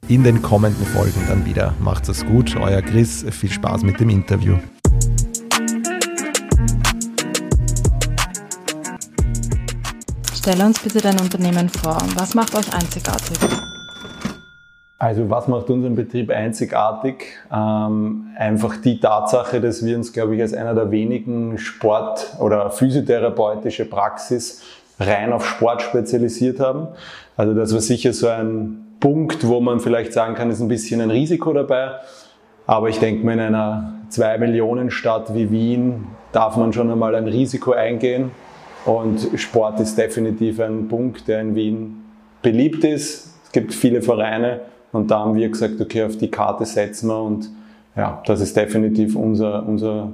in 0.08 0.24
den 0.24 0.42
kommenden 0.42 0.86
Folgen 0.86 1.22
dann 1.28 1.46
wieder. 1.46 1.74
Macht's 1.80 2.10
es 2.10 2.26
gut, 2.26 2.56
euer 2.56 2.82
Chris, 2.82 3.26
viel 3.30 3.52
Spaß 3.52 3.84
mit 3.84 4.00
dem 4.00 4.10
Interview. 4.10 4.58
Stelle 10.34 10.66
uns 10.66 10.80
bitte 10.80 11.02
dein 11.02 11.20
Unternehmen 11.20 11.70
vor. 11.70 11.98
Was 12.16 12.34
macht 12.34 12.56
euch 12.56 12.74
einzigartig? 12.74 13.38
Also 14.98 15.30
was 15.30 15.48
macht 15.48 15.70
unseren 15.70 15.96
Betrieb 15.96 16.30
einzigartig? 16.30 17.26
Ähm, 17.52 18.32
einfach 18.36 18.76
die 18.78 19.00
Tatsache, 19.00 19.62
dass 19.62 19.86
wir 19.86 19.96
uns, 19.96 20.12
glaube 20.12 20.36
ich, 20.36 20.42
als 20.42 20.54
einer 20.54 20.76
der 20.76 20.92
wenigen 20.92 21.58
Sport- 21.58 22.36
oder 22.40 22.70
physiotherapeutische 22.70 23.86
Praxis 23.86 24.62
rein 25.00 25.34
auf 25.34 25.46
Sport 25.46 25.82
spezialisiert 25.82 26.60
haben. 26.60 26.90
Also 27.38 27.54
das 27.54 27.74
war 27.74 27.82
sicher 27.82 28.14
so 28.14 28.28
ein 28.28 28.86
Punkt, 29.00 29.48
wo 29.48 29.62
man 29.62 29.80
vielleicht 29.80 30.14
sagen 30.14 30.36
kann, 30.36 30.52
ist 30.52 30.60
ein 30.60 30.68
bisschen 30.68 31.02
ein 31.02 31.10
Risiko 31.10 31.54
dabei. 31.54 31.92
Aber 32.68 32.90
ich 32.90 33.00
denke 33.00 33.26
mal, 33.26 33.34
in 33.34 33.40
einer 33.40 33.94
2 34.10 34.38
Millionen 34.38 34.92
Stadt 34.92 35.34
wie 35.34 35.50
Wien 35.50 36.06
darf 36.32 36.58
man 36.58 36.74
schon 36.74 36.92
einmal 36.92 37.16
ein 37.16 37.28
Risiko 37.28 37.72
eingehen. 37.72 38.32
Und 38.86 39.28
Sport 39.36 39.80
ist 39.80 39.98
definitiv 39.98 40.60
ein 40.60 40.88
Punkt, 40.88 41.28
der 41.28 41.42
in 41.42 41.56
Wien 41.56 42.04
beliebt 42.42 42.84
ist. 42.84 43.36
Es 43.46 43.52
gibt 43.52 43.74
viele 43.74 44.02
Vereine 44.02 44.62
und 44.92 45.12
da 45.12 45.20
haben 45.20 45.36
wir 45.36 45.50
gesagt, 45.50 45.82
okay, 45.82 46.04
auf 46.04 46.18
die 46.18 46.30
Karte 46.30 46.66
setzen 46.66 47.10
wir 47.10 47.22
und 47.22 47.50
ja, 47.96 48.22
das 48.26 48.42
ist 48.42 48.56
definitiv 48.56 49.16
unser, 49.16 49.68
unser 49.68 50.12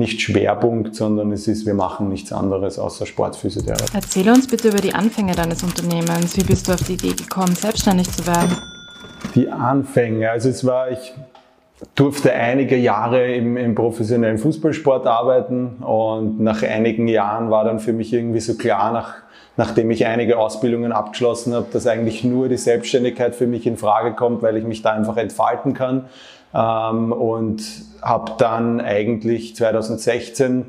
nicht 0.00 0.20
Schwerpunkt, 0.20 0.96
sondern 0.96 1.30
es 1.30 1.46
ist, 1.46 1.64
wir 1.64 1.74
machen 1.74 2.08
nichts 2.08 2.32
anderes 2.32 2.80
außer 2.80 3.06
Sportphysiotherapie. 3.06 3.94
Erzähle 3.94 4.32
uns 4.32 4.48
bitte 4.48 4.68
über 4.68 4.78
die 4.78 4.92
Anfänge 4.92 5.36
deines 5.36 5.62
Unternehmens. 5.62 6.36
Wie 6.36 6.42
bist 6.42 6.66
du 6.66 6.72
auf 6.72 6.82
die 6.82 6.94
Idee 6.94 7.12
gekommen, 7.12 7.54
selbstständig 7.54 8.10
zu 8.10 8.26
werden? 8.26 8.56
Die 9.36 9.48
Anfänge, 9.48 10.28
also 10.28 10.48
es 10.48 10.66
war, 10.66 10.90
ich 10.90 11.14
durfte 11.94 12.32
einige 12.32 12.76
Jahre 12.76 13.32
im, 13.32 13.56
im 13.56 13.74
professionellen 13.74 14.38
Fußballsport 14.38 15.06
arbeiten 15.06 15.76
und 15.82 16.40
nach 16.40 16.62
einigen 16.62 17.06
Jahren 17.08 17.50
war 17.50 17.64
dann 17.64 17.78
für 17.78 17.92
mich 17.92 18.12
irgendwie 18.12 18.40
so 18.40 18.56
klar, 18.56 18.92
nach, 18.92 19.14
nachdem 19.56 19.90
ich 19.90 20.06
einige 20.06 20.38
Ausbildungen 20.38 20.92
abgeschlossen 20.92 21.54
habe, 21.54 21.66
dass 21.72 21.86
eigentlich 21.86 22.24
nur 22.24 22.48
die 22.48 22.56
Selbstständigkeit 22.56 23.34
für 23.34 23.46
mich 23.46 23.66
in 23.66 23.76
Frage 23.76 24.12
kommt, 24.12 24.42
weil 24.42 24.56
ich 24.56 24.64
mich 24.64 24.82
da 24.82 24.90
einfach 24.90 25.16
entfalten 25.16 25.74
kann. 25.74 26.06
Ähm, 26.54 27.12
und 27.12 27.62
habe 28.02 28.32
dann 28.38 28.80
eigentlich 28.80 29.56
2016 29.56 30.66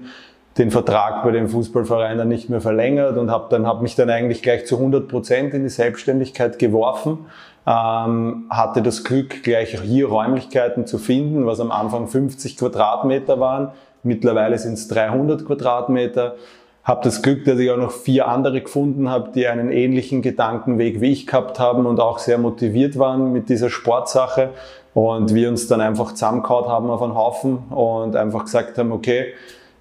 den 0.58 0.70
Vertrag 0.70 1.24
bei 1.24 1.32
dem 1.32 1.48
Fußballverein 1.48 2.18
dann 2.18 2.28
nicht 2.28 2.50
mehr 2.50 2.62
verlängert 2.62 3.18
und 3.18 3.32
habe 3.32 3.48
dann 3.50 3.66
hab 3.66 3.82
mich 3.82 3.96
dann 3.96 4.10
eigentlich 4.10 4.42
gleich 4.42 4.66
zu 4.66 4.76
100 4.78 5.08
Prozent 5.08 5.54
in 5.54 5.64
die 5.64 5.70
Selbstständigkeit 5.70 6.60
geworfen. 6.60 7.26
Ähm, 7.66 8.48
hatte 8.50 8.82
das 8.82 9.04
Glück, 9.04 9.44
gleich 9.44 9.80
hier 9.82 10.10
Räumlichkeiten 10.10 10.88
zu 10.88 10.98
finden, 10.98 11.46
was 11.46 11.60
am 11.60 11.72
Anfang 11.72 12.08
50 12.08 12.58
Quadratmeter 12.58 13.40
waren. 13.40 13.72
Mittlerweile 14.04 14.58
sind 14.58 14.74
es 14.74 14.88
300 14.88 15.46
Quadratmeter. 15.46 16.36
Habe 16.84 17.02
das 17.04 17.22
Glück, 17.22 17.46
dass 17.46 17.60
ich 17.60 17.70
auch 17.70 17.78
noch 17.78 17.92
vier 17.92 18.28
andere 18.28 18.62
gefunden 18.62 19.10
habe, 19.10 19.32
die 19.34 19.48
einen 19.48 19.72
ähnlichen 19.72 20.22
Gedankenweg 20.22 21.00
wie 21.00 21.12
ich 21.12 21.28
gehabt 21.28 21.60
haben 21.60 21.86
und 21.86 22.00
auch 22.00 22.18
sehr 22.18 22.40
motiviert 22.40 22.98
waren 22.98 23.32
mit 23.32 23.50
dieser 23.50 23.70
Sportsache. 23.70 24.50
Und 24.94 25.34
wir 25.34 25.48
uns 25.48 25.68
dann 25.68 25.80
einfach 25.80 26.14
zusammengehauen 26.14 26.68
haben 26.68 26.90
auf 26.90 27.02
einen 27.02 27.16
Haufen 27.16 27.60
und 27.70 28.16
einfach 28.16 28.46
gesagt 28.46 28.78
haben, 28.78 28.92
okay, 28.92 29.34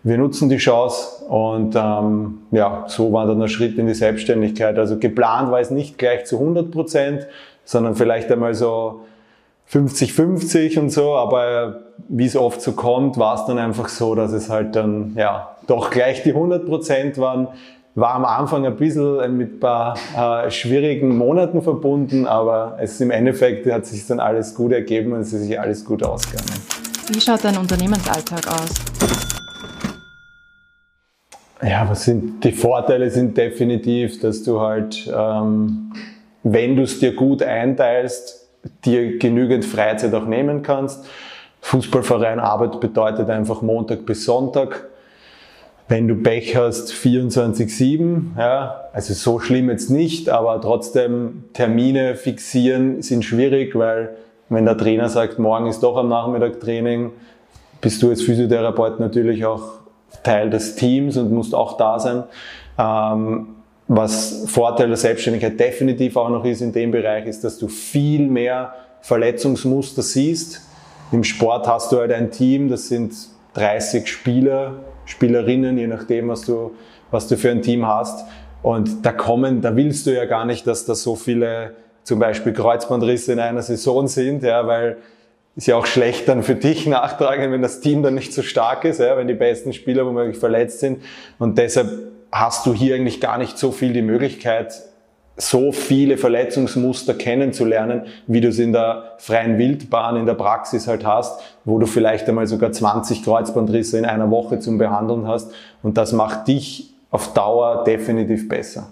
wir 0.02 0.16
nutzen 0.18 0.48
die 0.48 0.56
Chance 0.56 1.24
und 1.26 1.74
ähm, 1.76 2.42
ja, 2.52 2.84
so 2.86 3.12
war 3.12 3.26
dann 3.26 3.40
der 3.40 3.48
Schritt 3.48 3.76
in 3.76 3.86
die 3.86 3.94
Selbstständigkeit. 3.94 4.78
Also 4.78 4.98
geplant 4.98 5.50
war 5.50 5.60
es 5.60 5.70
nicht 5.70 5.98
gleich 5.98 6.24
zu 6.24 6.38
100 6.38 6.70
Prozent, 6.70 7.26
sondern 7.64 7.96
vielleicht 7.96 8.30
einmal 8.32 8.54
so 8.54 9.02
50-50 9.72 10.78
und 10.80 10.90
so, 10.90 11.14
aber 11.14 11.82
wie 12.08 12.26
es 12.26 12.36
oft 12.36 12.60
so 12.60 12.72
kommt, 12.72 13.18
war 13.18 13.36
es 13.36 13.46
dann 13.46 13.58
einfach 13.58 13.88
so, 13.88 14.16
dass 14.16 14.32
es 14.32 14.50
halt 14.50 14.74
dann 14.74 15.12
ja 15.16 15.56
doch 15.68 15.90
gleich 15.90 16.24
die 16.24 16.30
100 16.30 16.66
Prozent 16.66 17.18
waren. 17.18 17.48
War 17.94 18.14
am 18.14 18.24
Anfang 18.24 18.66
ein 18.66 18.76
bisschen 18.76 19.36
mit 19.36 19.54
ein 19.54 19.60
paar 19.60 19.96
äh, 20.16 20.50
schwierigen 20.50 21.16
Monaten 21.16 21.62
verbunden, 21.62 22.26
aber 22.26 22.76
es 22.80 23.00
im 23.00 23.10
Endeffekt 23.10 23.70
hat 23.70 23.86
sich 23.86 24.06
dann 24.06 24.18
alles 24.18 24.54
gut 24.54 24.72
ergeben 24.72 25.12
und 25.12 25.20
es 25.20 25.32
ist 25.32 25.42
sich 25.42 25.60
alles 25.60 25.84
gut 25.84 26.02
ausgegangen. 26.02 26.50
Wie 27.12 27.20
schaut 27.20 27.44
dein 27.44 27.56
Unternehmensalltag 27.56 28.46
aus? 28.48 28.70
Ja, 31.62 31.88
was 31.88 32.04
sind 32.04 32.42
die 32.42 32.52
Vorteile 32.52 33.10
sind 33.10 33.36
definitiv, 33.36 34.20
dass 34.20 34.42
du 34.42 34.60
halt, 34.60 35.12
ähm, 35.14 35.92
wenn 36.42 36.74
du 36.74 36.82
es 36.82 36.98
dir 36.98 37.14
gut 37.14 37.42
einteilst, 37.42 38.39
dir 38.84 39.18
genügend 39.18 39.64
Freizeit 39.64 40.14
auch 40.14 40.26
nehmen 40.26 40.62
kannst. 40.62 41.04
Fußballverein 41.62 42.40
Arbeit 42.40 42.80
bedeutet 42.80 43.28
einfach 43.28 43.62
Montag 43.62 44.06
bis 44.06 44.24
Sonntag 44.24 44.90
wenn 45.90 46.06
du 46.06 46.14
Pech 46.14 46.56
hast, 46.56 46.92
24-7, 46.92 48.38
ja, 48.38 48.84
also 48.92 49.12
so 49.12 49.40
schlimm 49.40 49.68
jetzt 49.68 49.90
nicht, 49.90 50.30
aber 50.30 50.60
trotzdem 50.60 51.42
Termine 51.52 52.14
fixieren 52.14 53.02
sind 53.02 53.24
schwierig, 53.24 53.74
weil 53.74 54.16
wenn 54.48 54.66
der 54.66 54.78
Trainer 54.78 55.08
sagt, 55.08 55.40
morgen 55.40 55.66
ist 55.66 55.80
doch 55.80 55.96
am 55.96 56.08
Nachmittag 56.08 56.60
Training, 56.60 57.10
bist 57.80 58.00
du 58.04 58.10
als 58.10 58.22
Physiotherapeut 58.22 59.00
natürlich 59.00 59.44
auch 59.44 59.80
Teil 60.22 60.48
des 60.48 60.76
Teams 60.76 61.16
und 61.16 61.32
musst 61.32 61.56
auch 61.56 61.76
da 61.76 61.98
sein. 61.98 62.22
Ähm, 62.78 63.48
was 63.92 64.44
Vorteil 64.46 64.86
der 64.86 64.96
Selbstständigkeit 64.96 65.58
definitiv 65.58 66.16
auch 66.16 66.28
noch 66.28 66.44
ist 66.44 66.60
in 66.60 66.70
dem 66.70 66.92
Bereich, 66.92 67.26
ist, 67.26 67.42
dass 67.42 67.58
du 67.58 67.66
viel 67.66 68.28
mehr 68.28 68.72
Verletzungsmuster 69.00 70.02
siehst. 70.02 70.60
Im 71.10 71.24
Sport 71.24 71.66
hast 71.66 71.90
du 71.90 71.98
halt 71.98 72.12
ein 72.12 72.30
Team, 72.30 72.68
das 72.68 72.86
sind 72.86 73.12
30 73.54 74.06
Spieler, 74.06 74.76
Spielerinnen, 75.06 75.76
je 75.76 75.88
nachdem, 75.88 76.28
was 76.28 76.42
du, 76.42 76.70
was 77.10 77.26
du 77.26 77.36
für 77.36 77.50
ein 77.50 77.62
Team 77.62 77.84
hast. 77.84 78.24
Und 78.62 79.04
da 79.04 79.10
kommen, 79.10 79.60
da 79.60 79.74
willst 79.74 80.06
du 80.06 80.14
ja 80.14 80.24
gar 80.24 80.44
nicht, 80.44 80.68
dass 80.68 80.84
da 80.84 80.94
so 80.94 81.16
viele 81.16 81.72
zum 82.04 82.20
Beispiel 82.20 82.52
Kreuzbandrisse 82.52 83.32
in 83.32 83.40
einer 83.40 83.62
Saison 83.62 84.06
sind, 84.06 84.44
ja, 84.44 84.68
weil 84.68 84.98
ist 85.56 85.66
ja 85.66 85.74
auch 85.74 85.86
schlecht 85.86 86.28
dann 86.28 86.44
für 86.44 86.54
dich 86.54 86.86
nachtragen, 86.86 87.50
wenn 87.50 87.60
das 87.60 87.80
Team 87.80 88.04
dann 88.04 88.14
nicht 88.14 88.32
so 88.32 88.42
stark 88.42 88.84
ist, 88.84 89.00
ja, 89.00 89.16
wenn 89.16 89.26
die 89.26 89.34
besten 89.34 89.72
Spieler 89.72 90.06
womöglich 90.06 90.38
verletzt 90.38 90.78
sind. 90.78 91.02
Und 91.40 91.58
deshalb 91.58 91.90
hast 92.32 92.66
du 92.66 92.74
hier 92.74 92.94
eigentlich 92.94 93.20
gar 93.20 93.38
nicht 93.38 93.58
so 93.58 93.72
viel 93.72 93.92
die 93.92 94.02
Möglichkeit, 94.02 94.74
so 95.36 95.72
viele 95.72 96.18
Verletzungsmuster 96.18 97.14
kennenzulernen, 97.14 98.02
wie 98.26 98.40
du 98.40 98.48
es 98.48 98.58
in 98.58 98.72
der 98.72 99.14
freien 99.18 99.58
Wildbahn 99.58 100.16
in 100.16 100.26
der 100.26 100.34
Praxis 100.34 100.86
halt 100.86 101.06
hast, 101.06 101.40
wo 101.64 101.78
du 101.78 101.86
vielleicht 101.86 102.28
einmal 102.28 102.46
sogar 102.46 102.72
20 102.72 103.22
Kreuzbandrisse 103.24 103.98
in 103.98 104.04
einer 104.04 104.30
Woche 104.30 104.58
zum 104.60 104.78
Behandeln 104.78 105.26
hast. 105.26 105.50
Und 105.82 105.96
das 105.96 106.12
macht 106.12 106.48
dich 106.48 106.92
auf 107.10 107.32
Dauer 107.32 107.84
definitiv 107.84 108.48
besser, 108.48 108.88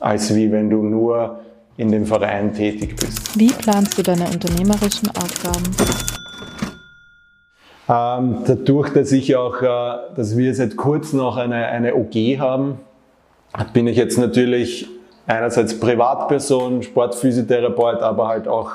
als 0.00 0.34
wie 0.34 0.50
wenn 0.50 0.68
du 0.68 0.82
nur 0.82 1.40
in 1.76 1.90
dem 1.90 2.06
Verein 2.06 2.52
tätig 2.52 2.96
bist. 2.96 3.38
Wie 3.38 3.52
planst 3.52 3.96
du 3.96 4.02
deine 4.02 4.26
unternehmerischen 4.26 5.08
Aufgaben? 5.10 6.21
Ähm, 7.88 8.44
dadurch, 8.46 8.92
dass 8.92 9.10
ich 9.12 9.34
auch, 9.36 9.60
äh, 9.60 10.14
dass 10.16 10.36
wir 10.36 10.54
seit 10.54 10.76
kurzem 10.76 11.18
noch 11.18 11.36
eine, 11.36 11.66
eine 11.66 11.94
OG 11.94 12.38
haben, 12.38 12.78
bin 13.72 13.86
ich 13.86 13.96
jetzt 13.96 14.18
natürlich 14.18 14.88
einerseits 15.26 15.78
Privatperson, 15.78 16.82
Sportphysiotherapeut, 16.82 18.00
aber 18.00 18.28
halt 18.28 18.48
auch 18.48 18.72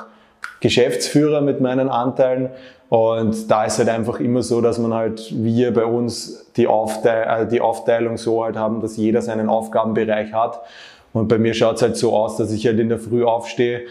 Geschäftsführer 0.60 1.40
mit 1.40 1.60
meinen 1.60 1.88
Anteilen. 1.88 2.50
Und 2.88 3.50
da 3.50 3.64
ist 3.64 3.78
halt 3.78 3.88
einfach 3.88 4.18
immer 4.18 4.42
so, 4.42 4.60
dass 4.60 4.78
man 4.78 4.94
halt, 4.94 5.32
wir 5.32 5.74
bei 5.74 5.84
uns 5.84 6.50
die, 6.56 6.66
Aufteil, 6.66 7.44
äh, 7.44 7.46
die 7.46 7.60
Aufteilung 7.60 8.16
so 8.16 8.44
halt 8.44 8.56
haben, 8.56 8.80
dass 8.80 8.96
jeder 8.96 9.20
seinen 9.20 9.48
Aufgabenbereich 9.48 10.32
hat. 10.32 10.60
Und 11.12 11.28
bei 11.28 11.38
mir 11.38 11.54
schaut 11.54 11.76
es 11.76 11.82
halt 11.82 11.96
so 11.96 12.14
aus, 12.14 12.36
dass 12.36 12.52
ich 12.52 12.66
halt 12.66 12.78
in 12.78 12.88
der 12.88 12.98
Früh 12.98 13.24
aufstehe. 13.24 13.82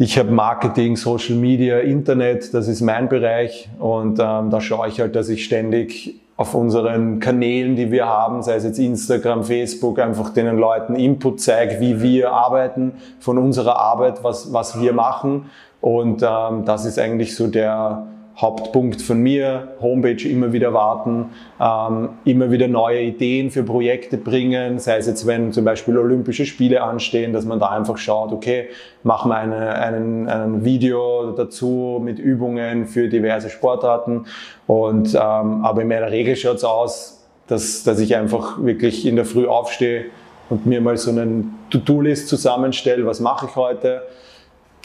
Ich 0.00 0.16
habe 0.16 0.30
Marketing, 0.30 0.94
Social 0.94 1.34
Media, 1.34 1.80
Internet, 1.80 2.54
das 2.54 2.68
ist 2.68 2.82
mein 2.82 3.08
Bereich. 3.08 3.68
Und 3.80 4.20
ähm, 4.20 4.48
da 4.48 4.60
schaue 4.60 4.86
ich 4.86 5.00
halt, 5.00 5.16
dass 5.16 5.28
ich 5.28 5.44
ständig 5.44 6.20
auf 6.36 6.54
unseren 6.54 7.18
Kanälen, 7.18 7.74
die 7.74 7.90
wir 7.90 8.06
haben, 8.06 8.44
sei 8.44 8.54
es 8.54 8.62
jetzt 8.62 8.78
Instagram, 8.78 9.42
Facebook, 9.42 9.98
einfach 9.98 10.30
den 10.30 10.56
Leuten 10.56 10.94
Input 10.94 11.40
zeige, 11.40 11.80
wie 11.80 12.00
wir 12.00 12.30
arbeiten, 12.30 12.92
von 13.18 13.38
unserer 13.38 13.76
Arbeit, 13.80 14.22
was, 14.22 14.52
was 14.52 14.80
wir 14.80 14.92
machen. 14.92 15.50
Und 15.80 16.22
ähm, 16.22 16.64
das 16.64 16.84
ist 16.84 17.00
eigentlich 17.00 17.34
so 17.34 17.48
der, 17.48 18.06
Hauptpunkt 18.40 19.02
von 19.02 19.18
mir, 19.20 19.74
Homepage 19.80 20.28
immer 20.28 20.52
wieder 20.52 20.72
warten, 20.72 21.30
ähm, 21.60 22.10
immer 22.24 22.52
wieder 22.52 22.68
neue 22.68 23.02
Ideen 23.02 23.50
für 23.50 23.64
Projekte 23.64 24.16
bringen, 24.16 24.78
sei 24.78 24.98
es 24.98 25.08
jetzt, 25.08 25.26
wenn 25.26 25.52
zum 25.52 25.64
Beispiel 25.64 25.98
Olympische 25.98 26.46
Spiele 26.46 26.82
anstehen, 26.82 27.32
dass 27.32 27.44
man 27.44 27.58
da 27.58 27.70
einfach 27.70 27.98
schaut, 27.98 28.32
okay, 28.32 28.68
machen 29.02 29.30
wir 29.30 29.36
eine, 29.36 29.74
einen, 29.74 30.28
ein 30.28 30.64
Video 30.64 31.32
dazu 31.32 32.00
mit 32.02 32.20
Übungen 32.20 32.86
für 32.86 33.08
diverse 33.08 33.50
Sportarten. 33.50 34.26
Und, 34.68 35.14
ähm, 35.14 35.64
aber 35.64 35.82
in 35.82 35.88
meiner 35.88 36.12
Regel 36.12 36.36
schaut 36.36 36.58
es 36.58 36.64
aus, 36.64 37.26
dass, 37.48 37.82
dass 37.82 37.98
ich 37.98 38.14
einfach 38.14 38.62
wirklich 38.62 39.04
in 39.04 39.16
der 39.16 39.24
Früh 39.24 39.48
aufstehe 39.48 40.06
und 40.48 40.64
mir 40.64 40.80
mal 40.80 40.96
so 40.96 41.10
einen 41.10 41.58
To-Do-List 41.70 42.28
zusammenstelle, 42.28 43.04
was 43.04 43.18
mache 43.18 43.46
ich 43.46 43.56
heute, 43.56 44.02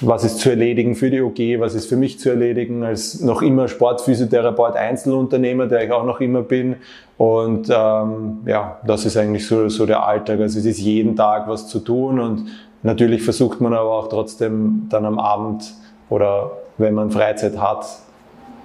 was 0.01 0.23
ist 0.23 0.39
zu 0.39 0.49
erledigen 0.49 0.95
für 0.95 1.09
die 1.09 1.21
OG, 1.21 1.59
was 1.59 1.75
ist 1.75 1.87
für 1.87 1.95
mich 1.95 2.19
zu 2.19 2.29
erledigen, 2.29 2.83
als 2.83 3.21
noch 3.21 3.41
immer 3.41 3.67
Sportphysiotherapeut, 3.67 4.75
Einzelunternehmer, 4.75 5.67
der 5.67 5.83
ich 5.83 5.91
auch 5.91 6.05
noch 6.05 6.19
immer 6.19 6.41
bin. 6.41 6.77
Und 7.17 7.69
ähm, 7.69 8.39
ja, 8.45 8.79
das 8.85 9.05
ist 9.05 9.17
eigentlich 9.17 9.45
so, 9.45 9.69
so 9.69 9.85
der 9.85 10.05
Alltag. 10.05 10.39
Also 10.39 10.59
es 10.59 10.65
ist 10.65 10.79
jeden 10.79 11.15
Tag 11.15 11.47
was 11.47 11.67
zu 11.67 11.79
tun 11.79 12.19
und 12.19 12.45
natürlich 12.81 13.21
versucht 13.21 13.61
man 13.61 13.73
aber 13.73 13.91
auch 13.91 14.09
trotzdem 14.09 14.87
dann 14.89 15.05
am 15.05 15.19
Abend 15.19 15.73
oder 16.09 16.51
wenn 16.77 16.93
man 16.95 17.11
Freizeit 17.11 17.57
hat, 17.57 17.85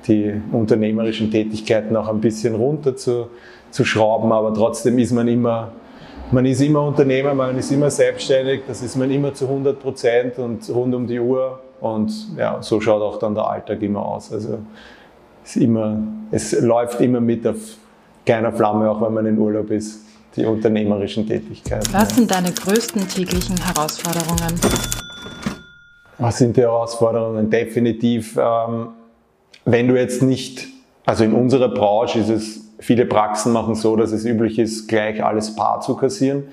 die 0.07 0.41
unternehmerischen 0.53 1.31
Tätigkeiten 1.31 1.95
auch 1.97 2.09
ein 2.09 2.21
bisschen 2.21 2.55
runter 2.55 2.97
zu, 2.97 3.29
zu 3.71 3.85
schrauben, 3.85 4.33
aber 4.33 4.55
trotzdem 4.55 4.99
ist 4.99 5.13
man 5.13 5.29
immer 5.29 5.73
man 6.31 6.47
ist 6.47 6.61
immer 6.61 6.83
Unternehmer, 6.83 7.35
man 7.35 7.57
ist 7.59 7.71
immer 7.71 7.91
selbstständig, 7.91 8.63
das 8.67 8.83
ist 8.83 8.97
man 8.97 9.11
immer 9.11 9.33
zu 9.35 9.47
100 9.47 9.81
Prozent 9.81 10.39
und 10.39 10.69
rund 10.71 10.95
um 10.95 11.07
die 11.07 11.19
Uhr. 11.19 11.61
Und 11.81 12.13
ja, 12.37 12.59
so 12.61 12.81
schaut 12.81 13.03
auch 13.03 13.19
dann 13.19 13.35
der 13.35 13.49
Alltag 13.49 13.83
immer 13.83 14.05
aus. 14.05 14.33
Also 14.33 14.59
es, 15.45 15.57
immer, 15.57 15.99
es 16.31 16.61
läuft 16.61 17.01
immer 17.01 17.21
mit 17.21 17.47
auf 17.47 17.57
keiner 18.27 18.53
Flamme, 18.53 18.91
auch 18.91 19.01
wenn 19.01 19.15
man 19.15 19.27
in 19.27 19.39
Urlaub 19.39 19.71
ist, 19.71 20.01
die 20.37 20.45
unternehmerischen 20.45 21.27
Tätigkeiten. 21.27 21.87
Was 21.93 22.15
sind 22.15 22.31
deine 22.31 22.53
größten 22.53 23.09
täglichen 23.09 23.57
Herausforderungen? 23.57 24.61
was 26.19 26.39
sind 26.39 26.57
die 26.57 26.63
Herausforderungen? 26.63 27.49
Definitiv, 27.49 28.37
ähm, 28.37 28.89
wenn 29.65 29.87
du 29.87 29.97
jetzt 29.97 30.23
nicht, 30.23 30.67
also 31.07 31.25
in 31.25 31.33
unserer 31.33 31.69
Branche 31.69 32.19
ist 32.19 32.29
es, 32.29 32.68
viele 32.79 33.07
Praxen 33.07 33.53
machen 33.53 33.75
so, 33.75 33.97
dass 33.97 34.13
es 34.13 34.25
üblich 34.25 34.59
ist, 34.59 34.89
gleich 34.89 35.25
alles 35.25 35.55
bar 35.55 35.81
zu 35.81 35.97
kassieren. 35.97 36.45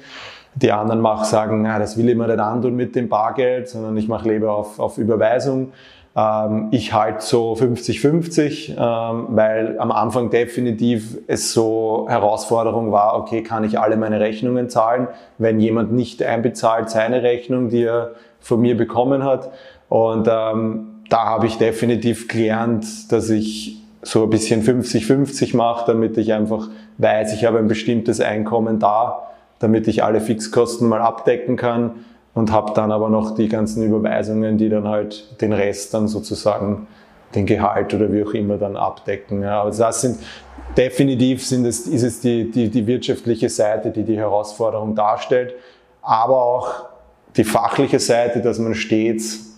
Die 0.55 0.71
anderen 0.71 1.01
machen, 1.01 1.25
sagen, 1.25 1.61
na, 1.63 1.79
das 1.79 1.97
will 1.97 2.07
ich 2.07 2.15
mir 2.15 2.27
nicht 2.27 2.39
antun 2.39 2.75
mit 2.75 2.95
dem 2.95 3.09
Bargeld, 3.09 3.67
sondern 3.67 3.97
ich 3.97 4.07
mache 4.07 4.29
lieber 4.29 4.53
auf, 4.55 4.79
auf 4.79 4.97
Überweisung. 4.97 5.73
Ähm, 6.15 6.69
ich 6.71 6.93
halte 6.93 7.25
so 7.25 7.53
50-50, 7.53 8.69
ähm, 8.69 9.27
weil 9.29 9.77
am 9.79 9.91
Anfang 9.91 10.29
definitiv 10.29 11.17
es 11.27 11.51
so 11.51 12.05
Herausforderung 12.07 12.91
war, 12.93 13.17
okay, 13.17 13.43
kann 13.43 13.65
ich 13.65 13.79
alle 13.79 13.97
meine 13.97 14.21
Rechnungen 14.21 14.69
zahlen, 14.69 15.09
wenn 15.37 15.59
jemand 15.59 15.91
nicht 15.91 16.23
einbezahlt 16.23 16.89
seine 16.89 17.21
Rechnung, 17.21 17.67
die 17.67 17.83
er 17.83 18.11
von 18.39 18.61
mir 18.61 18.77
bekommen 18.77 19.23
hat. 19.25 19.51
Und 19.89 20.29
ähm, 20.31 21.01
da 21.09 21.25
habe 21.25 21.47
ich 21.47 21.57
definitiv 21.57 22.29
gelernt, 22.29 23.11
dass 23.11 23.29
ich 23.29 23.84
so 24.05 24.23
ein 24.23 24.29
bisschen 24.29 24.63
50-50 24.63 25.55
mache, 25.55 25.85
damit 25.87 26.17
ich 26.17 26.31
einfach 26.31 26.69
weiß, 26.97 27.33
ich 27.33 27.43
habe 27.45 27.59
ein 27.59 27.67
bestimmtes 27.67 28.21
Einkommen 28.21 28.79
da 28.79 29.25
damit 29.59 29.87
ich 29.87 30.03
alle 30.03 30.21
Fixkosten 30.21 30.87
mal 30.87 31.01
abdecken 31.01 31.55
kann 31.55 32.05
und 32.33 32.51
habe 32.51 32.73
dann 32.73 32.91
aber 32.91 33.09
noch 33.09 33.35
die 33.35 33.47
ganzen 33.47 33.83
Überweisungen, 33.83 34.57
die 34.57 34.69
dann 34.69 34.87
halt 34.87 35.41
den 35.41 35.53
Rest 35.53 35.93
dann 35.93 36.07
sozusagen 36.07 36.87
den 37.33 37.45
Gehalt 37.45 37.93
oder 37.93 38.11
wie 38.11 38.23
auch 38.23 38.33
immer 38.33 38.57
dann 38.57 38.75
abdecken. 38.75 39.41
Ja, 39.41 39.63
also 39.63 39.83
das 39.83 40.01
sind 40.01 40.19
definitiv 40.77 41.45
sind 41.45 41.65
es, 41.65 41.87
ist 41.87 42.03
es 42.03 42.19
die, 42.19 42.51
die, 42.51 42.69
die 42.69 42.85
wirtschaftliche 42.87 43.49
Seite, 43.49 43.91
die 43.91 44.03
die 44.03 44.17
Herausforderung 44.17 44.95
darstellt, 44.95 45.53
aber 46.01 46.41
auch 46.41 46.85
die 47.35 47.43
fachliche 47.43 47.99
Seite, 47.99 48.41
dass 48.41 48.59
man 48.59 48.75
stets 48.75 49.57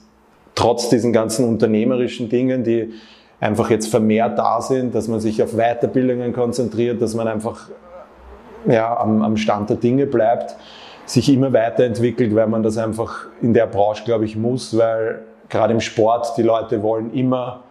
trotz 0.56 0.90
diesen 0.90 1.14
ganzen 1.14 1.48
unternehmerischen 1.48 2.30
Dingen, 2.30 2.64
die 2.64 2.94
einfach 3.40 3.70
jetzt 3.70 3.88
vermehrt 3.90 4.38
da 4.38 4.62
sind, 4.62 4.96
dass 4.96 5.08
man 5.08 5.20
sich 5.20 5.42
auf 5.44 5.54
Weiterbildungen 5.54 6.34
konzentriert, 6.34 7.02
dass 7.02 7.14
man 7.14 7.28
einfach 7.28 7.70
ja, 8.66 8.98
am, 8.98 9.22
am 9.22 9.38
Stand 9.38 9.70
der 9.70 9.78
Dinge 9.78 10.06
bleibt, 10.06 10.56
sich 11.06 11.30
immer 11.30 11.54
weiterentwickelt, 11.54 12.36
weil 12.36 12.48
man 12.48 12.64
das 12.64 12.78
einfach 12.78 13.28
in 13.42 13.54
der 13.54 13.68
Branche, 13.68 14.04
glaube 14.04 14.26
ich, 14.26 14.36
muss, 14.36 14.78
weil 14.78 15.22
gerade 15.50 15.74
im 15.74 15.80
Sport 15.80 16.34
die 16.38 16.44
Leute 16.44 16.82
wollen 16.82 17.14
immer 17.14 17.64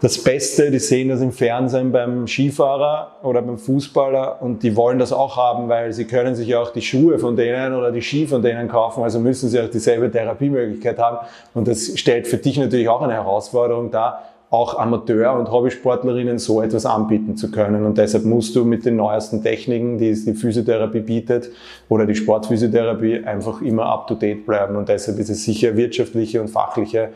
das 0.00 0.22
Beste, 0.22 0.70
die 0.70 0.78
sehen 0.78 1.08
das 1.08 1.22
im 1.22 1.32
Fernsehen 1.32 1.90
beim 1.90 2.26
Skifahrer 2.26 3.16
oder 3.22 3.40
beim 3.40 3.56
Fußballer 3.56 4.42
und 4.42 4.62
die 4.62 4.76
wollen 4.76 4.98
das 4.98 5.10
auch 5.10 5.38
haben, 5.38 5.70
weil 5.70 5.92
sie 5.94 6.04
können 6.04 6.34
sich 6.34 6.54
auch 6.54 6.70
die 6.70 6.82
Schuhe 6.82 7.18
von 7.18 7.34
denen 7.34 7.74
oder 7.74 7.90
die 7.90 8.02
Ski 8.02 8.26
von 8.26 8.42
denen 8.42 8.68
kaufen, 8.68 9.02
also 9.02 9.18
müssen 9.18 9.48
sie 9.48 9.58
auch 9.58 9.70
dieselbe 9.70 10.10
Therapiemöglichkeit 10.10 10.98
haben. 10.98 11.26
Und 11.54 11.66
das 11.66 11.98
stellt 11.98 12.26
für 12.26 12.36
dich 12.36 12.58
natürlich 12.58 12.90
auch 12.90 13.00
eine 13.00 13.14
Herausforderung 13.14 13.90
dar, 13.90 14.22
auch 14.50 14.78
Amateur- 14.78 15.38
und 15.38 15.50
Hobbysportlerinnen 15.50 16.38
so 16.38 16.62
etwas 16.62 16.86
anbieten 16.86 17.36
zu 17.36 17.50
können. 17.50 17.84
Und 17.84 17.98
deshalb 17.98 18.24
musst 18.24 18.54
du 18.54 18.64
mit 18.64 18.84
den 18.84 18.96
neuesten 18.96 19.42
Techniken, 19.42 19.98
die 19.98 20.14
die 20.14 20.34
Physiotherapie 20.34 21.00
bietet 21.00 21.50
oder 21.88 22.06
die 22.06 22.14
Sportphysiotherapie, 22.14 23.24
einfach 23.24 23.60
immer 23.60 23.86
up-to-date 23.86 24.46
bleiben. 24.46 24.76
Und 24.76 24.88
deshalb 24.88 25.18
ist 25.18 25.30
es 25.30 25.44
sicher 25.44 25.76
wirtschaftliche 25.76 26.40
und 26.40 26.48
fachliche 26.48 27.10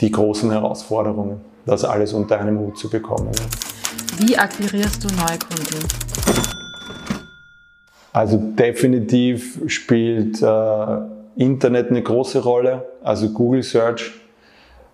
die 0.00 0.10
großen 0.10 0.50
Herausforderungen, 0.50 1.40
das 1.64 1.84
alles 1.84 2.12
unter 2.12 2.38
einem 2.38 2.58
Hut 2.58 2.76
zu 2.76 2.90
bekommen. 2.90 3.30
Wie 4.18 4.36
akquirierst 4.36 5.04
du 5.04 5.08
neue 5.08 5.38
Kunden? 5.38 5.88
Also 8.12 8.36
definitiv 8.36 9.60
spielt 9.66 10.40
äh, 10.40 10.98
Internet 11.36 11.90
eine 11.90 12.02
große 12.02 12.44
Rolle, 12.44 12.84
also 13.02 13.30
Google 13.30 13.62
Search 13.62 14.12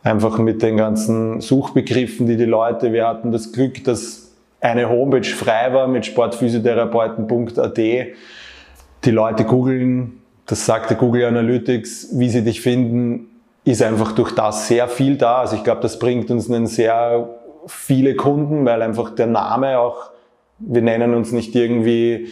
einfach 0.02 0.38
mit 0.38 0.62
den 0.62 0.76
ganzen 0.76 1.40
Suchbegriffen, 1.40 2.26
die 2.26 2.36
die 2.36 2.44
Leute, 2.44 2.92
wir 2.92 3.06
hatten 3.06 3.32
das 3.32 3.52
Glück, 3.52 3.84
dass 3.84 4.32
eine 4.60 4.88
Homepage 4.88 5.24
frei 5.24 5.72
war 5.72 5.88
mit 5.88 6.06
sportphysiotherapeuten.at. 6.06 7.76
Die 7.76 9.10
Leute 9.10 9.44
googeln, 9.44 10.20
das 10.46 10.66
sagte 10.66 10.96
Google 10.96 11.24
Analytics, 11.24 12.18
wie 12.18 12.28
sie 12.28 12.42
dich 12.42 12.60
finden, 12.60 13.26
ist 13.64 13.82
einfach 13.82 14.12
durch 14.12 14.32
das 14.32 14.68
sehr 14.68 14.88
viel 14.88 15.16
da. 15.16 15.38
Also 15.40 15.56
ich 15.56 15.64
glaube, 15.64 15.80
das 15.80 15.98
bringt 15.98 16.30
uns 16.30 16.50
einen 16.50 16.66
sehr 16.66 17.28
viele 17.66 18.16
Kunden, 18.16 18.64
weil 18.64 18.82
einfach 18.82 19.14
der 19.14 19.26
Name 19.26 19.78
auch, 19.78 20.10
wir 20.58 20.82
nennen 20.82 21.14
uns 21.14 21.32
nicht 21.32 21.54
irgendwie 21.54 22.28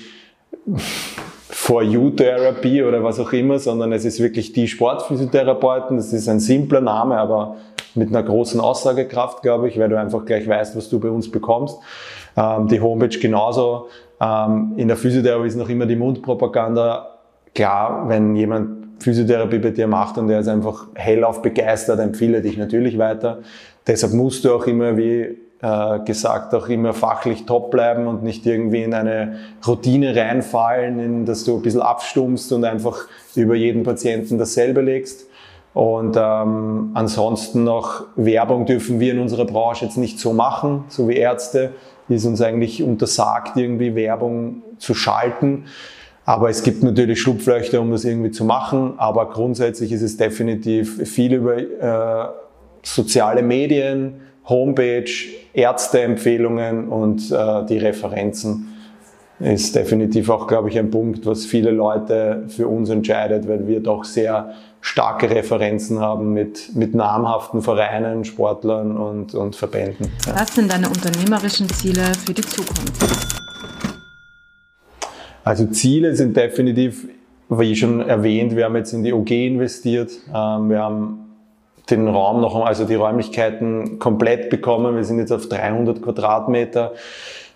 For 1.68 1.82
You 1.82 2.08
Therapy 2.08 2.82
oder 2.82 3.04
was 3.04 3.20
auch 3.20 3.30
immer, 3.30 3.58
sondern 3.58 3.92
es 3.92 4.06
ist 4.06 4.20
wirklich 4.20 4.54
die 4.54 4.66
Sportphysiotherapeuten. 4.66 5.98
Das 5.98 6.14
ist 6.14 6.26
ein 6.26 6.40
simpler 6.40 6.80
Name, 6.80 7.18
aber 7.18 7.56
mit 7.94 8.08
einer 8.08 8.22
großen 8.22 8.58
Aussagekraft, 8.58 9.42
glaube 9.42 9.68
ich, 9.68 9.78
weil 9.78 9.90
du 9.90 10.00
einfach 10.00 10.24
gleich 10.24 10.48
weißt, 10.48 10.74
was 10.78 10.88
du 10.88 10.98
bei 10.98 11.10
uns 11.10 11.30
bekommst. 11.30 11.76
Ähm, 12.38 12.68
die 12.68 12.80
Homepage 12.80 13.18
genauso. 13.18 13.88
Ähm, 14.18 14.72
in 14.78 14.88
der 14.88 14.96
Physiotherapie 14.96 15.48
ist 15.48 15.56
noch 15.56 15.68
immer 15.68 15.84
die 15.84 15.96
Mundpropaganda. 15.96 17.18
Klar, 17.54 18.08
wenn 18.08 18.34
jemand 18.34 19.02
Physiotherapie 19.02 19.58
bei 19.58 19.68
dir 19.68 19.88
macht 19.88 20.16
und 20.16 20.28
der 20.28 20.40
ist 20.40 20.48
einfach 20.48 20.86
hellauf 20.94 21.42
begeistert, 21.42 22.00
empfehle 22.00 22.40
dich 22.40 22.56
natürlich 22.56 22.96
weiter. 22.96 23.40
Deshalb 23.86 24.14
musst 24.14 24.42
du 24.46 24.54
auch 24.54 24.66
immer 24.66 24.96
wie 24.96 25.36
äh, 25.60 25.98
gesagt, 26.00 26.54
auch 26.54 26.68
immer 26.68 26.94
fachlich 26.94 27.46
top 27.46 27.70
bleiben 27.70 28.06
und 28.06 28.22
nicht 28.22 28.46
irgendwie 28.46 28.82
in 28.82 28.94
eine 28.94 29.38
Routine 29.66 30.14
reinfallen, 30.14 30.98
in 31.00 31.26
dass 31.26 31.44
du 31.44 31.56
ein 31.56 31.62
bisschen 31.62 31.82
abstummst 31.82 32.52
und 32.52 32.64
einfach 32.64 33.06
über 33.34 33.54
jeden 33.54 33.82
Patienten 33.82 34.38
dasselbe 34.38 34.80
legst. 34.80 35.26
Und 35.74 36.16
ähm, 36.18 36.90
ansonsten 36.94 37.64
noch 37.64 38.04
Werbung 38.16 38.66
dürfen 38.66 39.00
wir 39.00 39.12
in 39.12 39.20
unserer 39.20 39.44
Branche 39.44 39.84
jetzt 39.84 39.96
nicht 39.96 40.18
so 40.18 40.32
machen, 40.32 40.84
so 40.88 41.08
wie 41.08 41.16
Ärzte, 41.16 41.72
ist 42.08 42.24
uns 42.24 42.40
eigentlich 42.40 42.82
untersagt, 42.82 43.56
irgendwie 43.56 43.94
Werbung 43.94 44.62
zu 44.78 44.94
schalten. 44.94 45.64
Aber 46.24 46.50
es 46.50 46.62
gibt 46.62 46.82
natürlich 46.82 47.20
Schlupflöcher, 47.20 47.80
um 47.80 47.90
das 47.90 48.04
irgendwie 48.04 48.30
zu 48.30 48.44
machen. 48.44 48.94
Aber 48.98 49.30
grundsätzlich 49.30 49.92
ist 49.92 50.02
es 50.02 50.16
definitiv 50.16 51.08
viel 51.08 51.34
über 51.34 51.58
äh, 51.58 52.28
soziale 52.82 53.42
Medien, 53.42 54.20
Homepage, 54.48 55.10
Ärzteempfehlungen 55.52 56.88
und 56.88 57.30
äh, 57.30 57.66
die 57.66 57.78
Referenzen 57.78 58.74
ist 59.40 59.76
definitiv 59.76 60.30
auch, 60.30 60.46
glaube 60.46 60.68
ich, 60.68 60.78
ein 60.78 60.90
Punkt, 60.90 61.24
was 61.26 61.44
viele 61.44 61.70
Leute 61.70 62.44
für 62.48 62.66
uns 62.66 62.90
entscheidet, 62.90 63.46
weil 63.48 63.68
wir 63.68 63.80
doch 63.80 64.04
sehr 64.04 64.54
starke 64.80 65.30
Referenzen 65.30 66.00
haben 66.00 66.32
mit, 66.32 66.74
mit 66.74 66.94
namhaften 66.94 67.62
Vereinen, 67.62 68.24
Sportlern 68.24 68.96
und, 68.96 69.34
und 69.34 69.54
Verbänden. 69.54 70.10
Ja. 70.26 70.40
Was 70.40 70.54
sind 70.54 70.72
deine 70.72 70.88
unternehmerischen 70.88 71.68
Ziele 71.68 72.02
für 72.24 72.32
die 72.32 72.42
Zukunft? 72.42 73.04
Also 75.44 75.66
Ziele 75.66 76.14
sind 76.14 76.36
definitiv, 76.36 77.06
wie 77.48 77.76
schon 77.76 78.00
erwähnt, 78.00 78.56
wir 78.56 78.64
haben 78.64 78.76
jetzt 78.76 78.92
in 78.92 79.02
die 79.02 79.12
OG 79.12 79.30
investiert. 79.30 80.10
Ähm, 80.34 80.70
wir 80.70 80.80
haben 80.80 81.27
den 81.90 82.08
Raum 82.08 82.40
noch, 82.40 82.64
also 82.64 82.84
die 82.84 82.94
Räumlichkeiten 82.94 83.98
komplett 83.98 84.50
bekommen. 84.50 84.96
Wir 84.96 85.04
sind 85.04 85.18
jetzt 85.18 85.32
auf 85.32 85.48
300 85.48 86.02
Quadratmeter. 86.02 86.92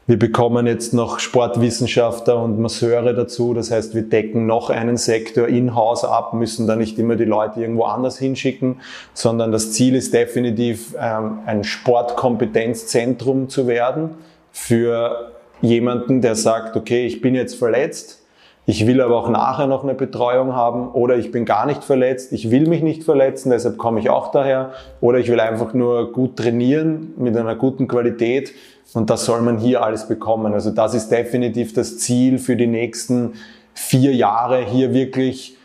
Wir 0.07 0.19
bekommen 0.19 0.67
jetzt 0.67 0.95
noch 0.95 1.21
Sportwissenschaftler 1.21 2.43
und 2.43 2.59
Masseure 2.59 3.15
dazu. 3.15 3.55
Das 3.55 3.71
heißt, 3.71 3.95
wir 3.95 4.03
decken 4.03 4.47
noch 4.47 4.69
einen 4.69 4.97
Sektor 4.97 5.47
in-house 5.47 6.05
ab, 6.05 6.35
müssen 6.35 6.67
da 6.67 6.75
nicht 6.75 6.99
immer 6.99 7.15
die 7.15 7.25
Leute 7.25 7.61
irgendwo 7.61 7.85
anders 7.85 8.19
hinschicken, 8.19 8.81
sondern 9.15 9.53
das 9.53 9.73
Ziel 9.73 9.95
ist 9.95 10.13
definitiv, 10.13 10.97
ähm, 10.99 11.39
ein 11.47 11.63
Sportkompetenzzentrum 11.63 13.49
zu 13.49 13.69
werden 13.69 14.17
für 14.51 15.31
jemanden, 15.61 16.21
der 16.21 16.35
sagt, 16.35 16.77
okay, 16.77 17.07
ich 17.07 17.21
bin 17.21 17.37
jetzt 17.37 17.55
verletzt, 17.55 18.22
ich 18.65 18.87
will 18.87 19.01
aber 19.01 19.17
auch 19.17 19.29
nachher 19.29 19.67
noch 19.67 19.83
eine 19.83 19.95
Betreuung 19.95 20.55
haben 20.55 20.89
oder 20.91 21.17
ich 21.17 21.33
bin 21.33 21.45
gar 21.45 21.67
nicht 21.67 21.83
verletzt, 21.83 22.33
ich 22.33 22.51
will 22.51 22.69
mich 22.69 22.83
nicht 22.83 23.03
verletzen, 23.03 23.51
deshalb 23.51 23.77
komme 23.77 23.99
ich 23.99 24.09
auch 24.09 24.31
daher 24.31 24.73
oder 25.01 25.19
ich 25.19 25.29
will 25.29 25.41
einfach 25.41 25.75
nur 25.75 26.13
gut 26.13 26.37
trainieren 26.37 27.13
mit 27.17 27.37
einer 27.37 27.57
guten 27.57 27.89
Qualität 27.89 28.53
und 28.95 29.11
das 29.11 29.25
soll 29.25 29.41
man 29.41 29.59
hier 29.59 29.83
alles 29.83 30.07
bekommen. 30.07 30.55
Also 30.55 30.71
das 30.71 30.95
ist 30.95 31.11
definitiv 31.11 31.73
das 31.73 31.99
Ziel 31.99 32.39
für 32.39 32.55
die 32.55 32.69
nächsten 32.69 33.33
vier 33.75 34.15
Jahre 34.15 34.65
hier 34.65 34.95
wirklich, 34.95 35.57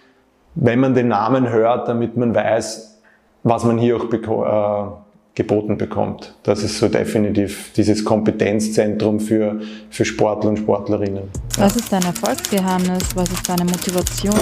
wenn 0.56 0.80
man 0.80 0.96
den 0.96 1.10
Namen 1.10 1.50
hört, 1.50 1.88
damit 1.88 2.18
man 2.18 2.34
weiß, 2.34 3.00
was 3.44 3.64
man 3.64 3.78
hier 3.78 3.98
auch 3.98 4.12
äh, 4.12 4.92
geboten 5.38 5.78
bekommt. 5.78 6.34
Das 6.42 6.64
ist 6.64 6.80
so 6.80 6.88
definitiv 6.88 7.72
dieses 7.74 8.04
Kompetenzzentrum 8.04 9.20
für, 9.20 9.62
für 9.92 10.04
Sportler 10.04 10.50
und 10.50 10.58
Sportlerinnen. 10.58 11.26
Was 11.60 11.76
ist 11.76 11.94
dein 11.94 12.02
Erfolgsgeheimnis? 12.04 13.16
Was 13.16 13.30
ist 13.30 13.48
deine 13.48 13.64
Motivation? 13.66 14.40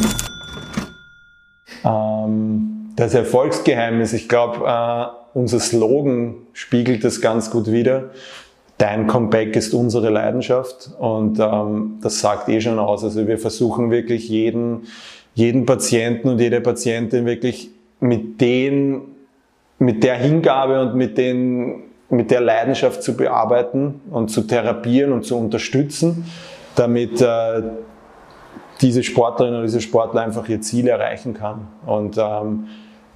Ähm, 1.84 2.94
das 2.96 3.14
Erfolgsgeheimnis, 3.14 4.14
ich 4.14 4.30
glaube, 4.30 4.66
äh, 4.66 5.38
unser 5.38 5.60
Slogan 5.60 6.36
spiegelt 6.54 7.04
das 7.04 7.20
ganz 7.20 7.52
gut 7.52 7.70
wider. 7.70 8.12
Dein 8.78 9.08
Comeback 9.08 9.54
ist 9.58 9.74
unsere 9.74 10.10
Leidenschaft 10.10 10.92
und 10.98 11.40
ähm, 11.42 12.00
das 12.02 12.22
sagt 12.22 12.48
eh 12.48 12.62
schon 12.62 12.80
aus. 12.80 13.04
Also 13.04 13.28
wir 13.28 13.38
versuchen 13.38 13.92
wirklich 13.92 14.30
jeden, 14.30 14.84
jeden 15.34 15.66
Patienten 15.66 16.30
und 16.30 16.40
jede 16.40 16.62
Patientin 16.62 17.26
wirklich 17.26 17.70
mit 18.00 18.40
den, 18.40 19.15
mit 19.80 20.04
der 20.04 20.16
Hingabe 20.16 20.82
und 20.82 20.96
mit 20.96 21.18
den, 21.18 21.84
mit 22.10 22.32
der 22.32 22.42
Leidenschaft 22.42 23.04
zu 23.04 23.16
bearbeiten 23.18 24.02
und 24.10 24.30
zu 24.30 24.42
therapieren 24.42 25.12
und 25.12 25.26
zu 25.26 25.38
unterstützen, 25.38 26.26
damit 26.76 27.22
äh, 27.22 27.62
diese 28.82 29.04
Sportlerin 29.04 29.54
oder 29.54 29.64
diese 29.64 29.82
Sportler 29.82 30.22
einfach 30.22 30.48
ihr 30.50 30.62
Ziel 30.62 30.88
erreichen 30.88 31.34
kann. 31.34 31.68
Und 31.86 32.18
ähm, 32.18 32.68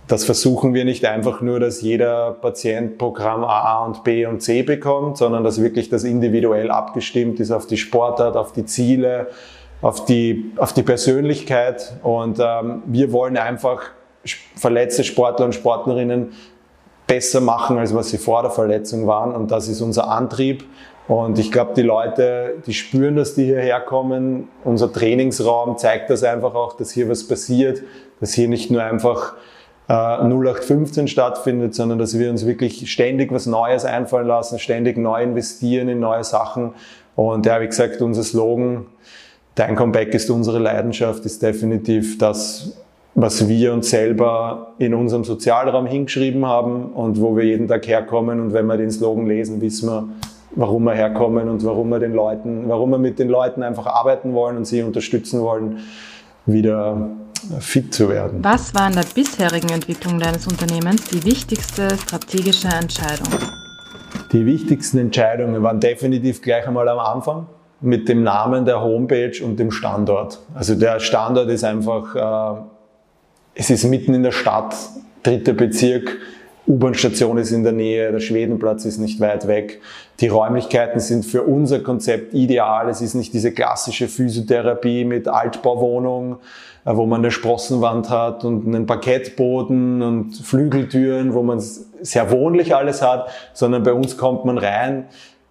das 0.08 0.26
versuchen 0.26 0.74
wir 0.74 0.86
nicht 0.86 1.06
einfach 1.06 1.42
nur, 1.42 1.60
dass 1.60 1.82
jeder 1.82 2.32
Patient 2.32 2.98
Programm 2.98 3.44
A 3.44 3.86
und 3.86 4.04
B 4.04 4.26
und 4.26 4.42
C 4.42 4.64
bekommt, 4.64 5.18
sondern 5.18 5.44
dass 5.44 5.62
wirklich 5.62 5.90
das 5.90 6.04
individuell 6.04 6.72
abgestimmt 6.72 7.40
ist 7.40 7.52
auf 7.52 7.68
die 7.68 7.78
Sportart, 7.78 8.36
auf 8.36 8.52
die 8.52 8.66
Ziele, 8.66 9.28
auf 9.82 10.06
die, 10.06 10.52
auf 10.58 10.74
die 10.74 10.82
Persönlichkeit. 10.82 11.94
Und 12.02 12.40
ähm, 12.40 12.82
wir 12.88 13.12
wollen 13.12 13.38
einfach 13.38 13.92
verletzte 14.56 15.04
Sportler 15.04 15.46
und 15.46 15.56
Sportlerinnen 15.56 16.34
besser 17.08 17.42
machen, 17.42 17.78
als 17.78 17.94
was 17.94 18.10
sie 18.10 18.18
vor 18.18 18.42
der 18.42 18.52
Verletzung 18.52 19.08
waren. 19.08 19.36
Und 19.36 19.52
das 19.52 19.68
ist 19.68 19.82
unser 19.82 20.10
Antrieb. 20.10 20.64
Und 21.08 21.40
ich 21.40 21.52
glaube, 21.52 21.74
die 21.76 21.82
Leute, 21.82 22.58
die 22.68 22.74
spüren, 22.74 23.16
dass 23.16 23.34
die 23.34 23.46
hierher 23.46 23.80
kommen. 23.80 24.48
Unser 24.64 24.94
Trainingsraum 24.94 25.78
zeigt 25.78 26.12
das 26.12 26.24
einfach 26.24 26.54
auch, 26.54 26.78
dass 26.78 26.92
hier 26.92 27.10
was 27.10 27.28
passiert, 27.28 27.82
dass 28.20 28.34
hier 28.34 28.48
nicht 28.48 28.70
nur 28.70 28.84
einfach 28.84 29.34
äh, 29.88 29.94
0815 29.94 31.08
stattfindet, 31.08 31.74
sondern 31.74 31.98
dass 31.98 32.20
wir 32.20 32.30
uns 32.30 32.46
wirklich 32.46 32.92
ständig 32.92 33.32
was 33.32 33.48
Neues 33.48 33.86
einfallen 33.86 34.28
lassen, 34.28 34.60
ständig 34.60 34.98
neu 34.98 35.24
investieren 35.24 35.90
in 35.90 36.00
neue 36.00 36.24
Sachen. 36.24 36.74
Und 37.16 37.48
ja, 37.48 37.60
wie 37.60 37.68
gesagt, 37.68 38.02
unser 38.04 38.22
Slogan, 38.22 38.86
Dein 39.60 39.76
Comeback 39.76 40.14
ist 40.14 40.30
unsere 40.30 40.58
Leidenschaft, 40.58 41.26
ist 41.26 41.42
definitiv 41.44 42.18
das, 42.18 42.82
was 43.22 43.50
wir 43.50 43.74
uns 43.74 43.90
selber 43.90 44.74
in 44.78 44.94
unserem 44.94 45.26
Sozialraum 45.26 45.86
hingeschrieben 45.86 46.46
haben 46.46 46.94
und 46.94 47.20
wo 47.20 47.36
wir 47.36 47.44
jeden 47.44 47.68
Tag 47.68 47.86
herkommen. 47.86 48.40
Und 48.40 48.54
wenn 48.54 48.66
wir 48.66 48.78
den 48.78 48.92
Slogan 48.92 49.28
lesen, 49.28 49.60
wissen 49.60 49.90
wir, 49.90 50.08
warum 50.52 50.86
wir 50.86 50.94
herkommen 50.94 51.50
und 51.50 51.64
warum 51.66 51.90
wir 51.90 52.00
den 52.00 52.14
Leuten, 52.14 52.70
warum 52.70 52.92
wir 52.92 52.98
mit 52.98 53.20
den 53.20 53.28
Leuten 53.28 53.62
einfach 53.62 53.88
arbeiten 53.88 54.34
wollen 54.34 54.56
und 54.56 54.66
sie 54.66 54.82
unterstützen 54.84 55.42
wollen, 55.42 55.80
wieder 56.46 57.10
fit 57.60 57.94
zu 57.94 58.10
werden. 58.10 58.40
Was 58.42 58.74
war 58.74 58.88
in 58.88 58.94
der 58.94 59.06
bisherigen 59.14 59.70
Entwicklung 59.70 60.20
deines 60.20 60.48
Unternehmens 60.48 61.06
die 61.06 61.24
wichtigste 61.26 61.90
strategische 61.98 62.70
Entscheidung? 62.70 63.28
Die 64.32 64.46
wichtigsten 64.46 64.98
Entscheidungen 64.98 65.62
waren 65.62 65.80
definitiv 65.80 66.42
gleich 66.42 66.66
einmal 66.68 66.88
am 66.88 67.00
Anfang 67.00 67.48
mit 67.82 68.08
dem 68.08 68.24
Namen 68.24 68.66
der 68.66 68.82
Homepage 68.82 69.44
und 69.44 69.60
dem 69.60 69.72
Standort. 69.72 70.40
Also 70.54 70.76
der 70.76 71.00
Standort 71.00 71.50
ist 71.50 71.64
einfach, 71.64 72.16
äh, 72.16 72.79
es 73.60 73.70
ist 73.70 73.84
mitten 73.84 74.14
in 74.14 74.24
der 74.24 74.32
Stadt, 74.32 74.74
dritter 75.22 75.52
Bezirk, 75.52 76.18
U-Bahn-Station 76.66 77.38
ist 77.38 77.52
in 77.52 77.64
der 77.64 77.74
Nähe, 77.74 78.10
der 78.10 78.22
Schwedenplatz 78.22 78.86
ist 78.86 79.00
nicht 79.00 79.20
weit 79.20 79.48
weg. 79.48 79.82
Die 80.22 80.28
Räumlichkeiten 80.28 81.02
sind 81.02 81.26
für 81.26 81.44
unser 81.44 81.80
Konzept 81.80 82.34
ideal. 82.34 82.88
Es 82.88 83.02
ist 83.02 83.16
nicht 83.16 83.34
diese 83.34 83.52
klassische 83.52 84.08
Physiotherapie 84.08 85.04
mit 85.04 85.28
Altbauwohnung, 85.28 86.38
äh, 86.86 86.96
wo 86.96 87.06
man 87.06 87.20
eine 87.20 87.32
Sprossenwand 87.32 88.10
hat 88.10 88.46
und 88.46 88.66
einen 88.66 88.86
Parkettboden 88.86 90.02
und 90.04 90.38
Flügeltüren, 90.38 91.34
wo 91.34 91.44
man 91.44 91.60
sehr 91.60 92.32
wohnlich 92.32 92.74
alles 92.74 93.02
hat, 93.02 93.28
sondern 93.54 93.84
bei 93.84 93.92
uns 93.92 94.16
kommt 94.16 94.46
man 94.46 94.58
rein. 94.58 95.06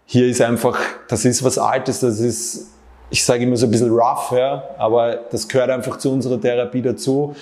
Hier 0.06 0.26
ist 0.26 0.40
einfach, 0.40 0.78
das 1.08 1.26
ist 1.26 1.44
was 1.44 1.58
Altes, 1.58 2.00
das 2.00 2.20
ist, 2.20 2.70
ich 3.10 3.22
sage 3.22 3.42
immer 3.42 3.56
so 3.56 3.66
ein 3.66 3.70
bisschen 3.70 3.90
rough, 3.90 4.32
ja, 4.32 4.62
aber 4.78 5.18
das 5.30 5.46
gehört 5.46 5.68
einfach 5.68 5.98
zu 5.98 6.10
unserer 6.10 6.40
Therapie 6.40 6.80
dazu 6.80 7.34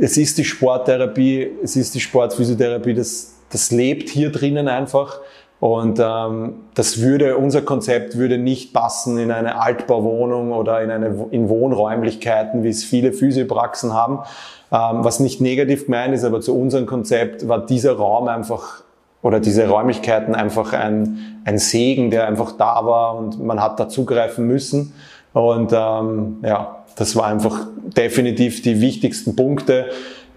es 0.00 0.16
ist 0.16 0.38
die 0.38 0.44
Sporttherapie, 0.44 1.50
es 1.62 1.76
ist 1.76 1.94
die 1.94 2.00
Sportphysiotherapie, 2.00 2.94
das, 2.94 3.34
das 3.50 3.70
lebt 3.70 4.08
hier 4.08 4.30
drinnen 4.30 4.68
einfach. 4.68 5.20
Und 5.60 6.00
ähm, 6.02 6.54
das 6.74 7.00
würde, 7.00 7.36
unser 7.36 7.62
Konzept 7.62 8.16
würde 8.16 8.36
nicht 8.36 8.72
passen 8.72 9.16
in 9.18 9.30
eine 9.30 9.60
Altbauwohnung 9.60 10.50
oder 10.50 10.82
in, 10.82 10.90
eine, 10.90 11.28
in 11.30 11.48
Wohnräumlichkeiten, 11.48 12.64
wie 12.64 12.68
es 12.68 12.82
viele 12.82 13.12
Physiopraxen 13.12 13.92
haben. 13.92 14.18
Ähm, 14.72 15.04
was 15.04 15.20
nicht 15.20 15.40
negativ 15.40 15.84
gemeint 15.84 16.14
ist, 16.14 16.24
aber 16.24 16.40
zu 16.40 16.58
unserem 16.58 16.86
Konzept 16.86 17.46
war 17.46 17.64
dieser 17.64 17.92
Raum 17.92 18.26
einfach 18.26 18.82
oder 19.22 19.38
diese 19.38 19.68
Räumlichkeiten 19.68 20.34
einfach 20.34 20.72
ein, 20.72 21.40
ein 21.44 21.58
Segen, 21.58 22.10
der 22.10 22.26
einfach 22.26 22.52
da 22.52 22.84
war 22.84 23.16
und 23.16 23.40
man 23.40 23.62
hat 23.62 23.78
da 23.78 23.88
zugreifen 23.88 24.46
müssen. 24.48 24.92
Und 25.32 25.72
ähm, 25.72 26.38
ja, 26.42 26.81
das 26.96 27.16
war 27.16 27.26
einfach 27.26 27.66
definitiv 27.96 28.62
die 28.62 28.80
wichtigsten 28.80 29.36
Punkte, 29.36 29.86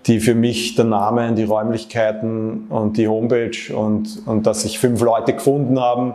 die 0.05 0.19
für 0.19 0.35
mich 0.35 0.75
der 0.75 0.85
Name, 0.85 1.33
die 1.33 1.43
Räumlichkeiten 1.43 2.65
und 2.69 2.97
die 2.97 3.07
Homepage 3.07 3.75
und, 3.75 4.21
und 4.25 4.45
dass 4.45 4.61
sich 4.61 4.77
fünf 4.79 5.01
Leute 5.01 5.33
gefunden 5.33 5.79
haben, 5.79 6.13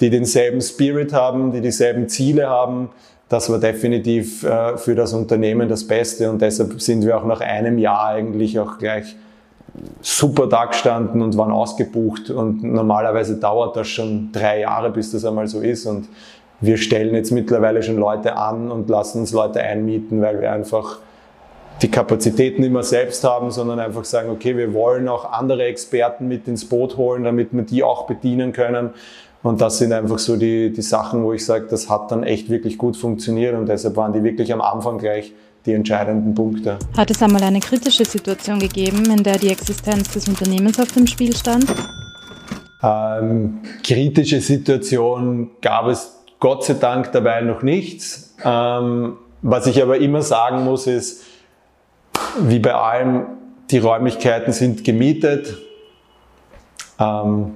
die 0.00 0.10
denselben 0.10 0.60
Spirit 0.60 1.12
haben, 1.12 1.52
die 1.52 1.60
dieselben 1.60 2.08
Ziele 2.08 2.48
haben, 2.48 2.90
das 3.28 3.50
war 3.50 3.58
definitiv 3.58 4.44
äh, 4.44 4.76
für 4.76 4.94
das 4.94 5.14
Unternehmen 5.14 5.68
das 5.68 5.86
Beste 5.86 6.30
und 6.30 6.42
deshalb 6.42 6.80
sind 6.82 7.04
wir 7.04 7.16
auch 7.16 7.24
nach 7.24 7.40
einem 7.40 7.78
Jahr 7.78 8.08
eigentlich 8.08 8.58
auch 8.58 8.76
gleich 8.76 9.16
super 10.02 10.46
da 10.46 10.66
gestanden 10.66 11.22
und 11.22 11.36
waren 11.38 11.50
ausgebucht 11.50 12.28
und 12.28 12.62
normalerweise 12.62 13.36
dauert 13.36 13.74
das 13.76 13.88
schon 13.88 14.30
drei 14.32 14.60
Jahre, 14.60 14.90
bis 14.90 15.12
das 15.12 15.24
einmal 15.24 15.46
so 15.46 15.60
ist 15.60 15.86
und 15.86 16.08
wir 16.62 16.76
stellen 16.76 17.14
jetzt 17.14 17.32
mittlerweile 17.32 17.82
schon 17.82 17.96
Leute 17.96 18.36
an 18.36 18.70
und 18.70 18.88
lassen 18.88 19.20
uns 19.20 19.32
Leute 19.32 19.60
einmieten, 19.60 20.22
weil 20.22 20.40
wir 20.40 20.52
einfach 20.52 20.98
die 21.82 21.90
Kapazitäten 21.90 22.70
mehr 22.72 22.84
selbst 22.84 23.24
haben, 23.24 23.50
sondern 23.50 23.80
einfach 23.80 24.04
sagen, 24.04 24.30
okay, 24.30 24.56
wir 24.56 24.72
wollen 24.72 25.08
auch 25.08 25.32
andere 25.32 25.64
Experten 25.64 26.28
mit 26.28 26.46
ins 26.46 26.64
Boot 26.64 26.96
holen, 26.96 27.24
damit 27.24 27.52
wir 27.52 27.62
die 27.62 27.82
auch 27.82 28.06
bedienen 28.06 28.52
können. 28.52 28.90
Und 29.42 29.60
das 29.60 29.78
sind 29.78 29.92
einfach 29.92 30.20
so 30.20 30.36
die, 30.36 30.72
die 30.72 30.82
Sachen, 30.82 31.24
wo 31.24 31.32
ich 31.32 31.44
sage, 31.44 31.66
das 31.68 31.90
hat 31.90 32.12
dann 32.12 32.22
echt 32.22 32.48
wirklich 32.48 32.78
gut 32.78 32.96
funktioniert 32.96 33.56
und 33.56 33.68
deshalb 33.68 33.96
waren 33.96 34.12
die 34.12 34.22
wirklich 34.22 34.52
am 34.52 34.60
Anfang 34.60 34.98
gleich 34.98 35.32
die 35.66 35.72
entscheidenden 35.72 36.34
Punkte. 36.34 36.78
Hat 36.96 37.10
es 37.10 37.20
einmal 37.20 37.42
eine 37.42 37.58
kritische 37.58 38.04
Situation 38.04 38.60
gegeben, 38.60 39.04
in 39.06 39.24
der 39.24 39.38
die 39.38 39.50
Existenz 39.50 40.12
des 40.12 40.28
Unternehmens 40.28 40.78
auf 40.78 40.92
dem 40.92 41.08
Spiel 41.08 41.34
stand? 41.34 41.66
Ähm, 42.84 43.58
kritische 43.82 44.40
Situation 44.40 45.50
gab 45.60 45.86
es 45.86 46.21
Gott 46.42 46.64
sei 46.64 46.74
Dank 46.74 47.12
dabei 47.12 47.40
noch 47.42 47.62
nichts. 47.62 48.34
Ähm, 48.44 49.16
was 49.42 49.68
ich 49.68 49.80
aber 49.80 49.98
immer 49.98 50.22
sagen 50.22 50.64
muss, 50.64 50.88
ist, 50.88 51.22
wie 52.40 52.58
bei 52.58 52.74
allem, 52.74 53.26
die 53.70 53.78
Räumlichkeiten 53.78 54.52
sind 54.52 54.82
gemietet. 54.82 55.56
Ähm, 56.98 57.52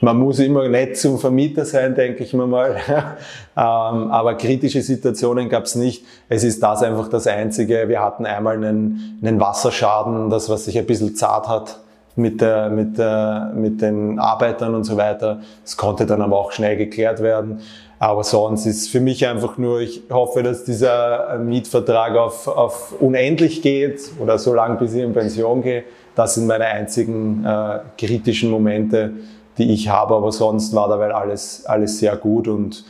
man 0.00 0.16
muss 0.16 0.38
immer 0.38 0.68
nett 0.68 0.96
zum 0.96 1.18
Vermieter 1.18 1.64
sein, 1.64 1.96
denke 1.96 2.22
ich 2.22 2.32
mir 2.32 2.46
mal. 2.46 2.76
ähm, 2.88 3.56
aber 3.56 4.36
kritische 4.36 4.82
Situationen 4.82 5.48
gab 5.48 5.64
es 5.64 5.74
nicht. 5.74 6.04
Es 6.28 6.44
ist 6.44 6.62
das 6.62 6.84
einfach 6.84 7.08
das 7.08 7.26
Einzige. 7.26 7.88
Wir 7.88 8.00
hatten 8.00 8.26
einmal 8.26 8.54
einen, 8.54 9.18
einen 9.20 9.40
Wasserschaden, 9.40 10.30
das 10.30 10.48
was 10.48 10.66
sich 10.66 10.78
ein 10.78 10.86
bisschen 10.86 11.16
zart 11.16 11.48
hat 11.48 11.80
mit, 12.14 12.40
der, 12.40 12.70
mit, 12.70 12.96
der, 12.96 13.50
mit 13.56 13.82
den 13.82 14.20
Arbeitern 14.20 14.76
und 14.76 14.84
so 14.84 14.96
weiter. 14.96 15.40
Das 15.64 15.76
konnte 15.76 16.06
dann 16.06 16.22
aber 16.22 16.38
auch 16.38 16.52
schnell 16.52 16.76
geklärt 16.76 17.20
werden. 17.24 17.60
Aber 18.02 18.24
sonst 18.24 18.64
ist 18.64 18.88
für 18.88 18.98
mich 18.98 19.26
einfach 19.26 19.58
nur, 19.58 19.80
ich 19.80 20.04
hoffe, 20.10 20.42
dass 20.42 20.64
dieser 20.64 21.38
Mietvertrag 21.38 22.16
auf, 22.16 22.48
auf 22.48 22.94
unendlich 22.98 23.60
geht 23.60 24.00
oder 24.18 24.38
so 24.38 24.54
lange, 24.54 24.76
bis 24.76 24.94
ich 24.94 25.02
in 25.02 25.12
Pension 25.12 25.62
gehe. 25.62 25.84
Das 26.14 26.34
sind 26.34 26.46
meine 26.46 26.64
einzigen 26.64 27.44
äh, 27.44 27.80
kritischen 27.98 28.50
Momente, 28.50 29.12
die 29.58 29.70
ich 29.74 29.90
habe. 29.90 30.14
Aber 30.14 30.32
sonst 30.32 30.74
war 30.74 30.88
dabei 30.88 31.12
alles, 31.12 31.66
alles 31.66 31.98
sehr 31.98 32.16
gut 32.16 32.48
und 32.48 32.86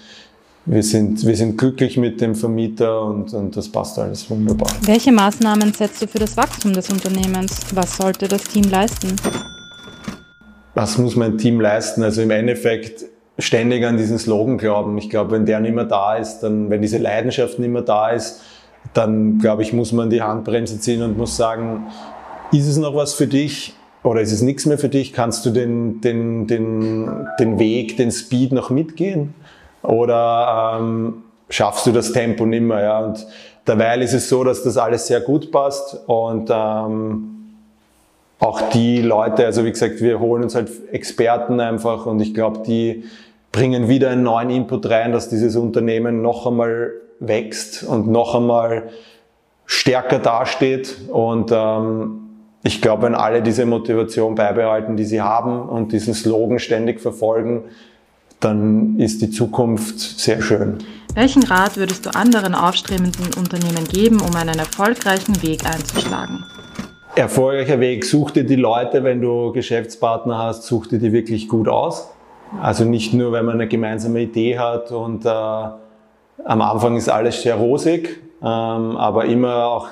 wir 0.64 0.84
sind, 0.84 1.26
wir 1.26 1.36
sind 1.36 1.58
glücklich 1.58 1.96
mit 1.96 2.20
dem 2.20 2.36
Vermieter 2.36 3.02
und, 3.02 3.34
und 3.34 3.56
das 3.56 3.68
passt 3.68 3.98
alles 3.98 4.30
wunderbar. 4.30 4.70
Welche 4.82 5.10
Maßnahmen 5.10 5.72
setzt 5.72 6.00
du 6.02 6.06
für 6.06 6.20
das 6.20 6.36
Wachstum 6.36 6.72
des 6.72 6.88
Unternehmens? 6.88 7.66
Was 7.74 7.96
sollte 7.96 8.28
das 8.28 8.44
Team 8.44 8.70
leisten? 8.70 9.16
Was 10.74 10.98
muss 10.98 11.16
mein 11.16 11.36
Team 11.36 11.60
leisten? 11.60 12.04
Also 12.04 12.22
im 12.22 12.30
Endeffekt 12.30 13.06
ständig 13.40 13.84
an 13.84 13.96
diesen 13.96 14.18
Slogan 14.18 14.58
glauben. 14.58 14.96
Ich 14.98 15.10
glaube, 15.10 15.32
wenn 15.32 15.46
der 15.46 15.60
nicht 15.60 15.74
mehr 15.74 15.84
da 15.84 16.16
ist, 16.16 16.40
dann, 16.40 16.70
wenn 16.70 16.82
diese 16.82 16.98
Leidenschaft 16.98 17.58
nicht 17.58 17.70
mehr 17.70 17.82
da 17.82 18.10
ist, 18.10 18.42
dann 18.94 19.38
glaube 19.38 19.62
ich, 19.62 19.72
muss 19.72 19.92
man 19.92 20.10
die 20.10 20.22
Handbremse 20.22 20.80
ziehen 20.80 21.02
und 21.02 21.16
muss 21.16 21.36
sagen, 21.36 21.86
ist 22.52 22.66
es 22.66 22.76
noch 22.78 22.94
was 22.94 23.14
für 23.14 23.26
dich 23.26 23.74
oder 24.02 24.20
ist 24.20 24.32
es 24.32 24.42
nichts 24.42 24.66
mehr 24.66 24.78
für 24.78 24.88
dich? 24.88 25.12
Kannst 25.12 25.44
du 25.44 25.50
den, 25.50 26.00
den, 26.00 26.46
den, 26.46 27.26
den 27.38 27.58
Weg, 27.58 27.96
den 27.96 28.10
Speed 28.10 28.52
noch 28.52 28.70
mitgehen? 28.70 29.34
Oder 29.82 30.78
ähm, 30.78 31.22
schaffst 31.48 31.86
du 31.86 31.92
das 31.92 32.12
Tempo 32.12 32.46
nicht 32.46 32.62
mehr? 32.62 32.80
Ja? 32.80 32.98
Und 33.00 33.26
derweil 33.66 34.02
ist 34.02 34.14
es 34.14 34.28
so, 34.28 34.42
dass 34.44 34.62
das 34.62 34.76
alles 34.76 35.06
sehr 35.06 35.20
gut 35.20 35.52
passt 35.52 36.00
und 36.06 36.50
ähm, 36.52 37.30
auch 38.38 38.70
die 38.70 39.02
Leute, 39.02 39.44
also 39.44 39.64
wie 39.64 39.70
gesagt, 39.70 40.00
wir 40.00 40.18
holen 40.18 40.42
uns 40.42 40.54
halt 40.54 40.70
Experten 40.92 41.60
einfach 41.60 42.06
und 42.06 42.20
ich 42.20 42.32
glaube, 42.32 42.62
die 42.66 43.04
bringen 43.52 43.88
wieder 43.88 44.10
einen 44.10 44.22
neuen 44.22 44.50
Input 44.50 44.88
rein, 44.88 45.12
dass 45.12 45.28
dieses 45.28 45.56
Unternehmen 45.56 46.22
noch 46.22 46.46
einmal 46.46 46.92
wächst 47.18 47.82
und 47.82 48.08
noch 48.08 48.34
einmal 48.34 48.90
stärker 49.66 50.18
dasteht. 50.18 50.96
Und 51.08 51.50
ähm, 51.52 52.20
ich 52.62 52.80
glaube, 52.80 53.04
wenn 53.04 53.14
alle 53.14 53.42
diese 53.42 53.66
Motivation 53.66 54.34
beibehalten, 54.34 54.96
die 54.96 55.04
sie 55.04 55.20
haben 55.20 55.68
und 55.68 55.92
diesen 55.92 56.14
Slogan 56.14 56.58
ständig 56.58 57.00
verfolgen, 57.00 57.64
dann 58.40 58.98
ist 58.98 59.20
die 59.20 59.30
Zukunft 59.30 59.98
sehr 59.98 60.40
schön. 60.40 60.78
Welchen 61.14 61.42
Rat 61.42 61.76
würdest 61.76 62.06
du 62.06 62.10
anderen 62.14 62.54
aufstrebenden 62.54 63.34
Unternehmen 63.36 63.84
geben, 63.84 64.20
um 64.20 64.34
einen 64.34 64.58
erfolgreichen 64.58 65.42
Weg 65.42 65.66
einzuschlagen? 65.66 66.44
Erfolgreicher 67.16 67.80
Weg, 67.80 68.04
such 68.04 68.30
dir 68.30 68.44
die 68.44 68.56
Leute, 68.56 69.04
wenn 69.04 69.20
du 69.20 69.52
Geschäftspartner 69.52 70.38
hast, 70.38 70.62
such 70.62 70.86
dir 70.86 70.98
die 70.98 71.12
wirklich 71.12 71.48
gut 71.48 71.68
aus. 71.68 72.08
Also 72.60 72.84
nicht 72.84 73.14
nur, 73.14 73.32
wenn 73.32 73.44
man 73.44 73.54
eine 73.54 73.68
gemeinsame 73.68 74.22
Idee 74.22 74.58
hat 74.58 74.90
und 74.90 75.24
äh, 75.24 75.28
am 75.28 75.80
Anfang 76.44 76.96
ist 76.96 77.08
alles 77.08 77.42
sehr 77.42 77.54
rosig, 77.54 78.20
ähm, 78.42 78.96
aber 78.96 79.26
immer 79.26 79.66
auch 79.66 79.88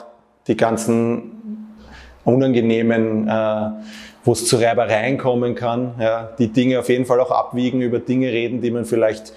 die 0.47 0.57
ganzen 0.57 1.75
unangenehmen, 2.25 3.29
äh, 3.29 3.71
wo 4.25 4.33
es 4.33 4.47
zu 4.47 4.57
Reibereien 4.57 5.18
kommen 5.18 5.55
kann, 5.55 5.94
ja, 6.01 6.31
die 6.38 6.49
Dinge 6.49 6.81
auf 6.81 6.88
jeden 6.88 7.07
Fall 7.07 7.21
auch 7.21 7.31
abwiegen, 7.31 7.81
über 7.81 8.01
Dinge 8.01 8.29
reden, 8.29 8.61
die 8.61 8.71
man 8.71 8.85
vielleicht 8.85 9.33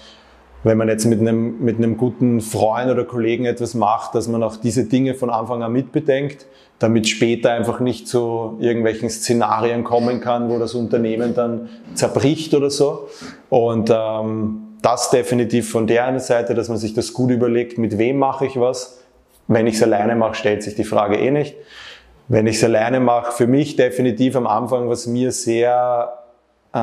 wenn 0.64 0.78
man 0.78 0.88
jetzt 0.88 1.06
mit 1.06 1.20
einem, 1.20 1.58
mit 1.64 1.78
einem 1.78 1.96
guten 1.96 2.40
Freund 2.40 2.90
oder 2.90 3.04
Kollegen 3.04 3.46
etwas 3.46 3.74
macht, 3.74 4.14
dass 4.14 4.28
man 4.28 4.42
auch 4.42 4.56
diese 4.56 4.84
Dinge 4.84 5.14
von 5.14 5.30
Anfang 5.30 5.62
an 5.62 5.72
mitbedenkt, 5.72 6.46
damit 6.82 7.08
später 7.08 7.52
einfach 7.52 7.80
nicht 7.80 8.08
zu 8.08 8.56
irgendwelchen 8.60 9.08
Szenarien 9.08 9.84
kommen 9.84 10.20
kann, 10.20 10.50
wo 10.50 10.58
das 10.58 10.74
Unternehmen 10.74 11.34
dann 11.34 11.68
zerbricht 11.94 12.54
oder 12.54 12.70
so. 12.70 13.08
Und 13.50 13.90
ähm, 13.94 14.78
das 14.82 15.10
definitiv 15.10 15.70
von 15.70 15.86
der 15.86 16.06
einen 16.06 16.18
Seite, 16.18 16.54
dass 16.54 16.68
man 16.68 16.78
sich 16.78 16.92
das 16.92 17.12
gut 17.12 17.30
überlegt, 17.30 17.78
mit 17.78 17.98
wem 17.98 18.18
mache 18.18 18.46
ich 18.46 18.58
was. 18.58 19.00
Wenn 19.46 19.66
ich 19.66 19.76
es 19.76 19.82
alleine 19.82 20.16
mache, 20.16 20.34
stellt 20.34 20.62
sich 20.62 20.74
die 20.74 20.84
Frage 20.84 21.16
eh 21.16 21.30
nicht. 21.30 21.54
Wenn 22.28 22.46
ich 22.46 22.56
es 22.56 22.64
alleine 22.64 22.98
mache, 22.98 23.32
für 23.32 23.46
mich 23.46 23.76
definitiv 23.76 24.34
am 24.34 24.46
Anfang, 24.46 24.88
was 24.88 25.06
mir 25.06 25.30
sehr, 25.30 26.12
äh, 26.72 26.78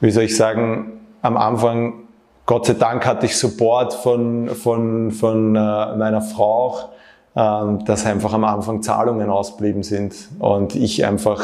wie 0.00 0.10
soll 0.10 0.24
ich 0.24 0.36
sagen, 0.36 1.00
am 1.20 1.36
Anfang 1.36 2.02
Gott 2.46 2.66
sei 2.66 2.74
Dank 2.74 3.06
hatte 3.06 3.26
ich 3.26 3.36
Support 3.36 3.94
von, 3.94 4.48
von, 4.48 5.12
von 5.12 5.54
äh, 5.54 5.96
meiner 5.96 6.20
Frau 6.20 6.64
auch, 6.64 6.88
dass 7.34 8.06
einfach 8.06 8.32
am 8.34 8.44
Anfang 8.44 8.82
Zahlungen 8.82 9.30
ausblieben 9.30 9.82
sind 9.82 10.14
und 10.38 10.74
ich 10.74 11.04
einfach 11.06 11.42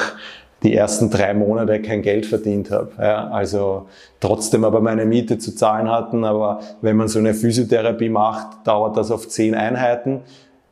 die 0.63 0.75
ersten 0.75 1.09
drei 1.11 1.35
Monate 1.35 1.81
kein 1.81 2.03
Geld 2.03 2.27
verdient 2.27 2.71
habe. 2.71 2.91
Ja, 2.99 3.29
also 3.29 3.87
trotzdem 4.21 4.65
aber 4.65 4.81
meine 4.81 5.07
Miete 5.07 5.39
zu 5.39 5.55
zahlen 5.55 5.89
hatten. 5.89 6.25
Aber 6.25 6.61
wenn 6.81 6.97
man 6.97 7.09
so 7.09 7.19
eine 7.19 7.35
Physiotherapie 7.35 8.09
macht, 8.09 8.67
dauert 8.67 8.97
das 8.97 9.11
auf 9.11 9.29
zehn 9.29 9.55
Einheiten. 9.55 10.21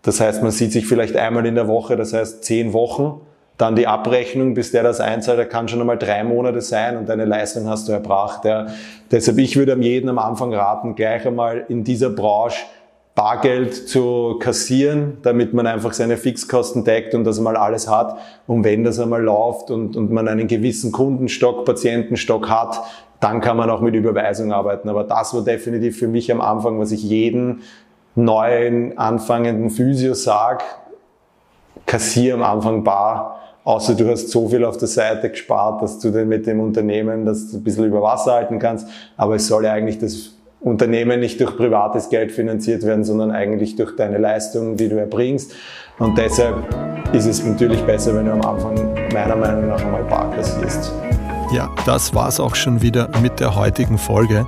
Das 0.03 0.21
heißt, 0.21 0.43
man 0.43 0.51
sieht 0.51 0.73
sich 0.73 0.87
vielleicht 0.87 1.17
einmal 1.17 1.47
in 1.47 1.55
der 1.55 1.69
Woche, 1.69 1.97
das 1.97 2.13
heißt 2.13 2.45
zehn 2.45 2.73
Wochen. 2.73 3.21
Dann 3.59 3.75
die 3.75 3.87
Abrechnung, 3.87 4.55
bis 4.55 4.71
der 4.71 4.83
das 4.83 5.01
einzahlt, 5.01 5.39
der 5.39 5.47
kann 5.47 5.67
schon 5.67 5.81
einmal 5.81 5.97
drei 5.97 6.23
Monate 6.25 6.61
sein 6.61 6.97
und 6.99 7.09
deine 7.09 7.25
Leistung 7.25 7.69
hast 7.69 7.89
du 7.89 7.93
erbracht. 7.93 8.45
Ja. 8.45 8.67
Deshalb, 9.11 9.39
ich 9.39 9.57
würde 9.57 9.77
jedem 9.81 10.11
am 10.11 10.19
Anfang 10.19 10.53
raten, 10.53 10.95
gleich 10.95 11.27
einmal 11.27 11.65
in 11.69 11.83
dieser 11.83 12.11
Branche 12.11 12.59
Bargeld 13.17 13.89
zu 13.89 14.37
kassieren, 14.39 15.19
damit 15.23 15.55
man 15.55 15.67
einfach 15.67 15.93
seine 15.93 16.17
Fixkosten 16.19 16.85
deckt 16.85 17.15
und 17.15 17.25
das 17.25 17.41
mal 17.41 17.57
alles 17.57 17.89
hat. 17.89 18.19
Und 18.47 18.63
wenn 18.63 18.85
das 18.85 19.01
einmal 19.01 19.23
läuft 19.23 19.71
und, 19.71 19.97
und 19.97 20.13
man 20.13 20.29
einen 20.29 20.47
gewissen 20.47 20.93
Kundenstock, 20.93 21.65
Patientenstock 21.65 22.49
hat, 22.49 22.81
dann 23.19 23.41
kann 23.41 23.57
man 23.57 23.71
auch 23.71 23.81
mit 23.81 23.95
Überweisung 23.95 24.53
arbeiten. 24.53 24.89
Aber 24.89 25.03
das 25.03 25.35
war 25.35 25.43
definitiv 25.43 25.99
für 25.99 26.09
mich 26.09 26.31
am 26.31 26.41
Anfang, 26.41 26.79
was 26.79 26.93
ich 26.93 27.03
jeden 27.03 27.63
neuen 28.15 28.97
anfangenden 28.99 29.71
Physio 29.71 30.15
sage, 30.15 30.65
kassier 31.87 32.35
am 32.35 32.43
Anfang 32.43 32.85
bar 32.85 33.41
Außer 33.67 33.97
du 33.97 34.09
hast 34.09 34.29
so 34.29 34.49
viel 34.49 34.65
auf 34.65 34.77
der 34.77 34.87
Seite 34.87 35.29
gespart, 35.29 35.83
dass 35.83 35.99
du 35.99 36.13
dann 36.13 36.29
mit 36.29 36.47
dem 36.47 36.61
Unternehmen 36.61 37.27
das 37.27 37.53
ein 37.53 37.65
bisschen 37.65 37.87
über 37.87 38.01
Wasser 38.01 38.35
halten 38.35 38.61
kannst. 38.61 38.87
Aber 39.17 39.35
es 39.35 39.49
soll 39.49 39.65
ja 39.65 39.73
eigentlich 39.73 39.99
das 39.99 40.36
Unternehmen 40.61 41.21
nicht 41.21 41.41
durch 41.41 41.57
privates 41.57 42.09
Geld 42.09 42.33
finanziert 42.33 42.83
werden, 42.83 43.05
sondern 43.05 43.31
eigentlich 43.31 43.77
durch 43.77 43.95
deine 43.95 44.19
Leistungen, 44.19 44.77
die 44.77 44.89
du 44.89 44.97
erbringst. 44.97 45.53
Und 45.99 46.19
deshalb 46.19 46.57
ist 47.13 47.27
es 47.27 47.45
natürlich 47.45 47.83
besser, 47.83 48.15
wenn 48.15 48.27
du 48.27 48.33
am 48.33 48.43
Anfang 48.43 48.75
meiner 49.13 49.37
Meinung 49.37 49.69
nach 49.69 49.83
einmal 49.85 50.05
bar 50.05 50.31
kassierst. 50.35 50.93
Ja, 51.53 51.71
das 51.85 52.15
war's 52.15 52.41
auch 52.41 52.55
schon 52.55 52.83
wieder 52.83 53.09
mit 53.23 53.39
der 53.39 53.55
heutigen 53.55 53.99
Folge. 53.99 54.47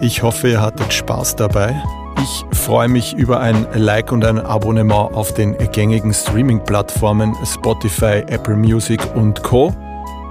Ich 0.00 0.22
hoffe, 0.22 0.48
ihr 0.48 0.62
hattet 0.62 0.92
Spaß 0.92 1.36
dabei. 1.36 1.74
Ich 2.22 2.44
freue 2.58 2.88
mich 2.88 3.14
über 3.14 3.40
ein 3.40 3.66
Like 3.74 4.12
und 4.12 4.24
ein 4.24 4.38
Abonnement 4.38 5.14
auf 5.14 5.34
den 5.34 5.56
gängigen 5.72 6.12
Streaming-Plattformen 6.12 7.34
Spotify, 7.44 8.24
Apple 8.28 8.56
Music 8.56 9.00
und 9.14 9.42
Co. 9.42 9.72